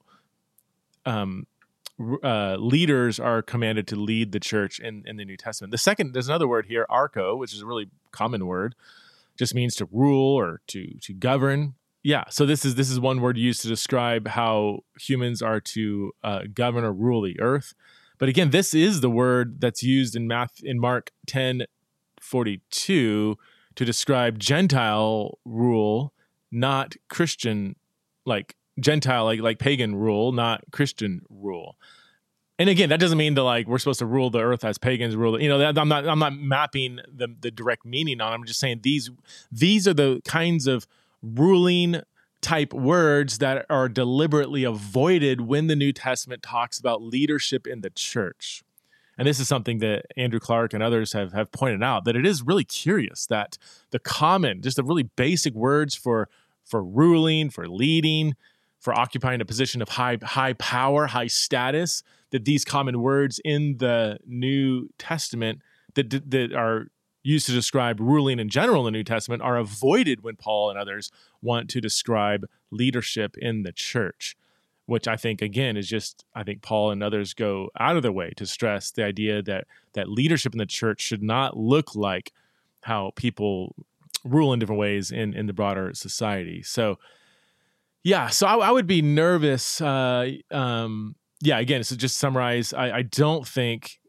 um 1.05 1.45
uh, 2.23 2.55
leaders 2.57 3.19
are 3.19 3.41
commanded 3.41 3.87
to 3.87 3.95
lead 3.95 4.31
the 4.31 4.39
church 4.39 4.79
in, 4.79 5.03
in 5.05 5.17
the 5.17 5.25
New 5.25 5.37
Testament. 5.37 5.71
The 5.71 5.77
second, 5.77 6.13
there's 6.13 6.29
another 6.29 6.47
word 6.47 6.67
here, 6.67 6.85
arco, 6.89 7.35
which 7.35 7.53
is 7.53 7.61
a 7.61 7.65
really 7.65 7.89
common 8.11 8.45
word, 8.45 8.75
just 9.37 9.53
means 9.53 9.75
to 9.75 9.87
rule 9.91 10.35
or 10.35 10.61
to 10.67 10.97
to 11.01 11.13
govern. 11.13 11.75
Yeah, 12.01 12.25
so 12.29 12.45
this 12.45 12.63
is 12.63 12.75
this 12.75 12.89
is 12.89 12.99
one 12.99 13.21
word 13.21 13.37
used 13.37 13.61
to 13.63 13.67
describe 13.67 14.27
how 14.29 14.83
humans 14.99 15.41
are 15.41 15.59
to 15.61 16.13
uh, 16.23 16.41
govern 16.53 16.83
or 16.83 16.93
rule 16.93 17.21
the 17.21 17.39
earth. 17.39 17.73
But 18.17 18.29
again, 18.29 18.49
this 18.51 18.73
is 18.73 19.01
the 19.01 19.09
word 19.09 19.61
that's 19.61 19.83
used 19.83 20.15
in 20.15 20.27
math 20.27 20.61
in 20.63 20.79
Mark 20.79 21.11
10 21.27 21.63
42 22.21 23.37
to 23.75 23.85
describe 23.85 24.39
Gentile 24.39 25.37
rule, 25.45 26.13
not 26.51 26.95
Christian 27.09 27.75
like 28.25 28.55
Gentile, 28.81 29.25
like 29.25 29.39
like 29.41 29.59
pagan 29.59 29.95
rule, 29.95 30.31
not 30.31 30.63
Christian 30.71 31.21
rule. 31.29 31.77
And 32.57 32.67
again, 32.69 32.89
that 32.89 32.99
doesn't 32.99 33.17
mean 33.17 33.35
that 33.35 33.43
like 33.43 33.67
we're 33.67 33.77
supposed 33.77 33.99
to 33.99 34.05
rule 34.05 34.29
the 34.29 34.39
earth 34.39 34.65
as 34.65 34.77
pagans 34.77 35.15
rule. 35.15 35.41
You 35.41 35.47
know, 35.47 35.59
that, 35.59 35.77
I'm 35.77 35.87
not 35.87 36.07
I'm 36.07 36.19
not 36.19 36.35
mapping 36.35 36.99
the 37.07 37.33
the 37.39 37.51
direct 37.51 37.85
meaning 37.85 38.19
on. 38.21 38.33
I'm 38.33 38.45
just 38.45 38.59
saying 38.59 38.81
these 38.83 39.09
these 39.51 39.87
are 39.87 39.93
the 39.93 40.21
kinds 40.25 40.67
of 40.67 40.85
ruling 41.21 42.01
type 42.41 42.73
words 42.73 43.39
that 43.39 43.65
are 43.69 43.89
deliberately 43.89 44.63
avoided 44.63 45.41
when 45.41 45.67
the 45.67 45.75
New 45.75 45.91
Testament 45.91 46.43
talks 46.43 46.79
about 46.79 47.01
leadership 47.01 47.67
in 47.67 47.81
the 47.81 47.89
church. 47.89 48.63
And 49.17 49.27
this 49.27 49.39
is 49.39 49.49
something 49.49 49.79
that 49.79 50.05
Andrew 50.15 50.39
Clarke 50.39 50.73
and 50.73 50.81
others 50.81 51.11
have, 51.11 51.33
have 51.33 51.51
pointed 51.51 51.83
out 51.83 52.05
that 52.05 52.15
it 52.15 52.25
is 52.25 52.41
really 52.41 52.63
curious 52.63 53.25
that 53.25 53.57
the 53.91 53.99
common, 53.99 54.61
just 54.61 54.77
the 54.77 54.83
really 54.83 55.03
basic 55.03 55.53
words 55.53 55.95
for 55.95 56.29
for 56.63 56.83
ruling, 56.83 57.49
for 57.49 57.67
leading, 57.67 58.35
for 58.79 58.93
occupying 58.93 59.41
a 59.41 59.45
position 59.45 59.81
of 59.81 59.89
high 59.89 60.17
high 60.23 60.53
power, 60.53 61.07
high 61.07 61.27
status, 61.27 62.03
that 62.31 62.45
these 62.45 62.65
common 62.65 63.01
words 63.01 63.39
in 63.43 63.77
the 63.77 64.19
New 64.25 64.89
Testament 64.97 65.61
that 65.95 66.09
that 66.31 66.53
are 66.53 66.87
used 67.23 67.45
to 67.47 67.51
describe 67.51 67.99
ruling 67.99 68.39
in 68.39 68.49
general 68.49 68.87
in 68.87 68.93
the 68.93 68.97
New 68.97 69.03
Testament 69.03 69.41
are 69.41 69.57
avoided 69.57 70.23
when 70.23 70.35
Paul 70.35 70.69
and 70.69 70.79
others 70.79 71.11
want 71.41 71.69
to 71.69 71.81
describe 71.81 72.45
leadership 72.71 73.35
in 73.37 73.63
the 73.63 73.73
church, 73.73 74.37
which 74.85 75.07
I 75.07 75.17
think 75.17 75.41
again 75.41 75.75
is 75.75 75.87
just 75.87 76.25
I 76.33 76.43
think 76.43 76.61
Paul 76.61 76.91
and 76.91 77.03
others 77.03 77.33
go 77.33 77.69
out 77.79 77.97
of 77.97 78.03
their 78.03 78.11
way 78.11 78.31
to 78.37 78.45
stress 78.45 78.91
the 78.91 79.03
idea 79.03 79.41
that 79.43 79.65
that 79.93 80.09
leadership 80.09 80.53
in 80.53 80.59
the 80.59 80.65
church 80.65 81.01
should 81.01 81.23
not 81.23 81.57
look 81.57 81.95
like 81.95 82.31
how 82.83 83.11
people 83.15 83.75
rule 84.23 84.53
in 84.53 84.59
different 84.59 84.79
ways 84.79 85.11
in 85.11 85.33
in 85.33 85.47
the 85.47 85.53
broader 85.53 85.93
society. 85.93 86.63
So 86.63 86.97
yeah, 88.03 88.27
so 88.27 88.47
I, 88.47 88.55
I 88.67 88.71
would 88.71 88.87
be 88.87 89.01
nervous. 89.01 89.81
Uh, 89.81 90.31
um, 90.51 91.15
yeah, 91.41 91.59
again, 91.59 91.83
so 91.83 91.95
just 91.95 92.17
summarize, 92.17 92.73
I, 92.73 92.97
I 92.97 93.01
don't 93.01 93.47
think, 93.47 93.99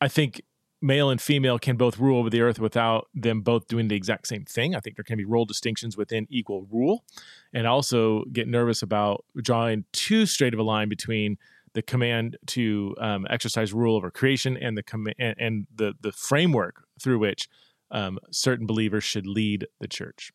I 0.00 0.08
think 0.08 0.42
male 0.82 1.10
and 1.10 1.20
female 1.20 1.58
can 1.58 1.76
both 1.76 1.98
rule 1.98 2.18
over 2.18 2.30
the 2.30 2.40
earth 2.40 2.58
without 2.58 3.08
them 3.14 3.42
both 3.42 3.68
doing 3.68 3.88
the 3.88 3.96
exact 3.96 4.26
same 4.26 4.44
thing. 4.44 4.74
I 4.74 4.80
think 4.80 4.96
there 4.96 5.04
can 5.04 5.18
be 5.18 5.24
role 5.24 5.44
distinctions 5.44 5.96
within 5.96 6.26
equal 6.30 6.66
rule, 6.70 7.04
and 7.52 7.66
also 7.66 8.24
get 8.32 8.48
nervous 8.48 8.82
about 8.82 9.24
drawing 9.36 9.84
too 9.92 10.26
straight 10.26 10.54
of 10.54 10.60
a 10.60 10.62
line 10.62 10.88
between 10.88 11.36
the 11.74 11.82
command 11.82 12.36
to 12.46 12.96
um, 12.98 13.26
exercise 13.30 13.72
rule 13.72 13.94
over 13.94 14.10
creation 14.10 14.56
and 14.56 14.76
the 14.76 14.82
com- 14.82 15.06
and, 15.18 15.34
and 15.38 15.66
the 15.74 15.94
the 16.00 16.12
framework 16.12 16.84
through 17.00 17.18
which 17.18 17.48
um, 17.90 18.18
certain 18.30 18.66
believers 18.66 19.04
should 19.04 19.26
lead 19.26 19.66
the 19.80 19.88
church. 19.88 20.32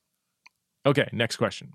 Okay, 0.86 1.10
next 1.12 1.38
question. 1.38 1.74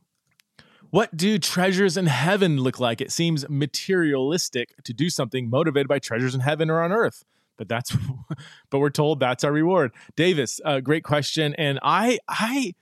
What 0.90 1.16
do 1.16 1.38
treasures 1.38 1.96
in 1.96 2.06
heaven 2.06 2.58
look 2.58 2.80
like? 2.80 3.00
It 3.00 3.12
seems 3.12 3.48
materialistic 3.48 4.74
to 4.82 4.92
do 4.92 5.08
something 5.08 5.48
motivated 5.48 5.86
by 5.86 6.00
treasures 6.00 6.34
in 6.34 6.40
heaven 6.40 6.68
or 6.68 6.82
on 6.82 6.90
earth. 6.90 7.24
But 7.56 7.68
that's, 7.68 7.96
but 8.70 8.78
we're 8.78 8.90
told 8.90 9.20
that's 9.20 9.44
our 9.44 9.52
reward. 9.52 9.92
Davis, 10.16 10.60
uh, 10.64 10.80
great 10.80 11.04
question, 11.04 11.54
and 11.54 11.78
I, 11.82 12.18
I, 12.26 12.74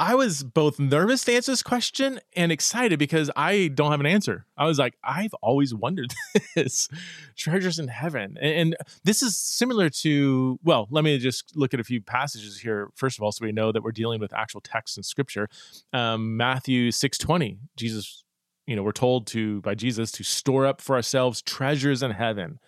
I 0.00 0.14
was 0.14 0.42
both 0.42 0.80
nervous 0.80 1.26
to 1.26 1.34
answer 1.34 1.52
this 1.52 1.62
question 1.62 2.20
and 2.34 2.50
excited 2.50 2.98
because 2.98 3.30
I 3.36 3.68
don't 3.68 3.90
have 3.90 4.00
an 4.00 4.06
answer. 4.06 4.46
I 4.56 4.64
was 4.64 4.78
like, 4.78 4.94
I've 5.04 5.34
always 5.42 5.74
wondered 5.74 6.14
this 6.56 6.88
treasures 7.36 7.78
in 7.78 7.88
heaven. 7.88 8.38
And, 8.40 8.54
and, 8.54 8.76
this 9.04 9.22
is 9.22 9.36
similar 9.36 9.90
to, 9.90 10.58
well, 10.64 10.88
let 10.90 11.04
me 11.04 11.18
just 11.18 11.54
look 11.54 11.74
at 11.74 11.80
a 11.80 11.84
few 11.84 12.00
passages 12.00 12.58
here, 12.60 12.88
first 12.94 13.18
of 13.18 13.22
all, 13.22 13.30
so 13.30 13.44
we 13.44 13.52
know 13.52 13.72
that 13.72 13.82
we're 13.82 13.92
dealing 13.92 14.20
with 14.20 14.32
actual 14.32 14.62
texts 14.62 14.96
in 14.96 15.02
scripture. 15.02 15.50
Um, 15.92 16.34
Matthew 16.34 16.92
6 16.92 17.18
20, 17.18 17.58
Jesus, 17.76 18.24
you 18.66 18.76
know, 18.76 18.82
we're 18.82 18.92
told 18.92 19.26
to, 19.28 19.60
by 19.60 19.74
Jesus, 19.74 20.10
to 20.12 20.24
store 20.24 20.64
up 20.64 20.80
for 20.80 20.96
ourselves 20.96 21.42
treasures 21.42 22.02
in 22.02 22.12
heaven. 22.12 22.58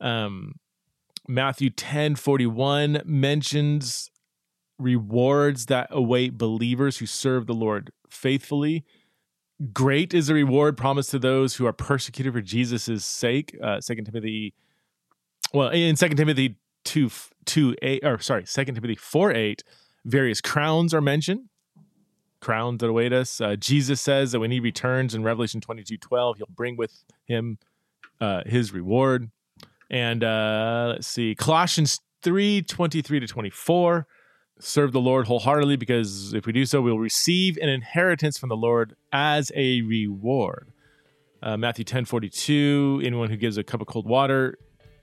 Um, 0.00 0.60
Matthew 1.26 1.70
10 1.70 2.14
41 2.14 3.02
mentions 3.04 4.12
rewards 4.82 5.66
that 5.66 5.88
await 5.90 6.36
believers 6.36 6.98
who 6.98 7.06
serve 7.06 7.46
the 7.46 7.54
Lord 7.54 7.90
faithfully. 8.10 8.84
Great 9.72 10.12
is 10.12 10.26
the 10.26 10.34
reward 10.34 10.76
promised 10.76 11.10
to 11.12 11.18
those 11.18 11.54
who 11.54 11.66
are 11.66 11.72
persecuted 11.72 12.32
for 12.32 12.40
Jesus' 12.40 13.04
sake. 13.04 13.56
Uh, 13.62 13.80
Second 13.80 14.06
Timothy, 14.06 14.54
well, 15.54 15.68
in 15.68 15.96
Second 15.96 16.16
Timothy 16.16 16.56
two 16.84 17.10
two 17.44 17.76
eight, 17.80 18.04
or 18.04 18.18
sorry, 18.18 18.44
Second 18.44 18.74
Timothy 18.74 18.96
four 18.96 19.32
eight, 19.32 19.62
various 20.04 20.40
crowns 20.40 20.92
are 20.92 21.00
mentioned. 21.00 21.48
Crowns 22.40 22.80
that 22.80 22.88
await 22.88 23.12
us. 23.12 23.40
Uh, 23.40 23.54
Jesus 23.54 24.00
says 24.00 24.32
that 24.32 24.40
when 24.40 24.50
he 24.50 24.58
returns 24.58 25.14
in 25.14 25.22
Revelation 25.22 25.60
twenty 25.60 25.84
two 25.84 25.96
twelve, 25.96 26.38
he'll 26.38 26.48
bring 26.50 26.76
with 26.76 27.04
him 27.26 27.58
uh, 28.20 28.42
his 28.46 28.72
reward. 28.72 29.30
And 29.88 30.24
uh, 30.24 30.94
let's 30.94 31.06
see, 31.06 31.36
Colossians 31.36 32.00
three 32.20 32.62
twenty 32.62 33.00
three 33.00 33.20
to 33.20 33.28
twenty 33.28 33.50
four 33.50 34.08
serve 34.62 34.92
the 34.92 35.00
Lord 35.00 35.26
wholeheartedly 35.26 35.76
because 35.76 36.32
if 36.34 36.46
we 36.46 36.52
do 36.52 36.64
so, 36.64 36.80
we'll 36.80 36.98
receive 36.98 37.58
an 37.58 37.68
inheritance 37.68 38.38
from 38.38 38.48
the 38.48 38.56
Lord 38.56 38.94
as 39.12 39.50
a 39.54 39.82
reward. 39.82 40.72
Uh, 41.42 41.56
Matthew 41.56 41.84
10 41.84 42.04
42, 42.04 43.02
anyone 43.04 43.28
who 43.28 43.36
gives 43.36 43.58
a 43.58 43.64
cup 43.64 43.80
of 43.80 43.88
cold 43.88 44.06
water 44.06 44.56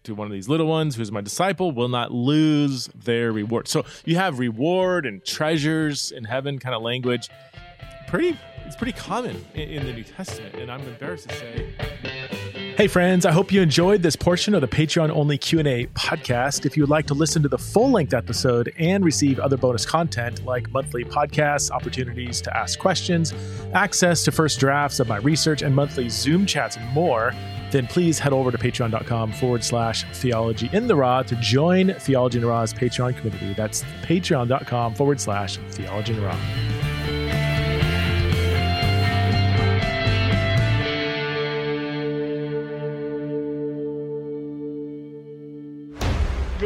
to 0.03 0.15
one 0.15 0.25
of 0.25 0.31
these 0.31 0.47
little 0.47 0.67
ones 0.67 0.95
who's 0.95 1.11
my 1.11 1.19
disciple 1.19 1.71
will 1.73 1.89
not 1.89 2.11
lose 2.11 2.87
their 2.95 3.33
reward. 3.33 3.67
So 3.67 3.85
you 4.05 4.15
have 4.15 4.39
reward 4.39 5.05
and 5.05 5.23
treasures 5.25 6.11
in 6.11 6.23
heaven 6.23 6.57
kind 6.57 6.73
of 6.73 6.81
language. 6.81 7.29
Pretty, 8.07 8.37
it's 8.65 8.77
pretty 8.77 8.93
common 8.93 9.45
in, 9.53 9.69
in 9.69 9.85
the 9.85 9.93
New 9.93 10.05
Testament. 10.05 10.55
And 10.55 10.71
I'm 10.71 10.81
embarrassed 10.87 11.27
to 11.29 11.35
say 11.35 11.75
Hey 12.79 12.87
friends, 12.87 13.25
I 13.25 13.33
hope 13.33 13.51
you 13.51 13.61
enjoyed 13.61 14.01
this 14.01 14.15
portion 14.15 14.55
of 14.55 14.61
the 14.61 14.67
Patreon 14.69 15.09
only 15.09 15.37
Q&A 15.37 15.87
podcast. 15.87 16.65
If 16.65 16.77
you 16.77 16.83
would 16.83 16.89
like 16.89 17.07
to 17.07 17.13
listen 17.13 17.43
to 17.43 17.49
the 17.49 17.57
full-length 17.57 18.13
episode 18.13 18.73
and 18.79 19.03
receive 19.03 19.37
other 19.37 19.57
bonus 19.57 19.85
content 19.85 20.45
like 20.45 20.71
monthly 20.71 21.03
podcasts, 21.03 21.69
opportunities 21.71 22.39
to 22.39 22.57
ask 22.57 22.79
questions, 22.79 23.33
access 23.73 24.23
to 24.23 24.31
first 24.31 24.61
drafts 24.61 25.01
of 25.01 25.09
my 25.09 25.17
research 25.17 25.61
and 25.61 25.75
monthly 25.75 26.07
Zoom 26.07 26.45
chats 26.45 26.77
and 26.77 26.89
more, 26.93 27.33
then 27.69 27.85
please 27.85 28.17
head 28.17 28.31
over 28.31 28.49
to 28.49 28.57
patreon.com 28.57 29.33
forward 29.33 29.65
slash 29.65 30.05
theology 30.13 30.69
in 30.71 30.87
the 30.87 30.95
raw 30.95 31.21
to 31.21 31.35
join 31.41 31.93
Theology 31.95 32.37
in 32.37 32.43
the 32.43 32.47
Raw's 32.47 32.73
Patreon 32.73 33.17
community. 33.17 33.53
That's 33.55 33.83
patreon.com 34.03 34.95
forward 34.95 35.19
slash 35.19 35.57
theology 35.71 36.13
in 36.13 36.21
the 36.21 36.25
raw. 36.27 36.78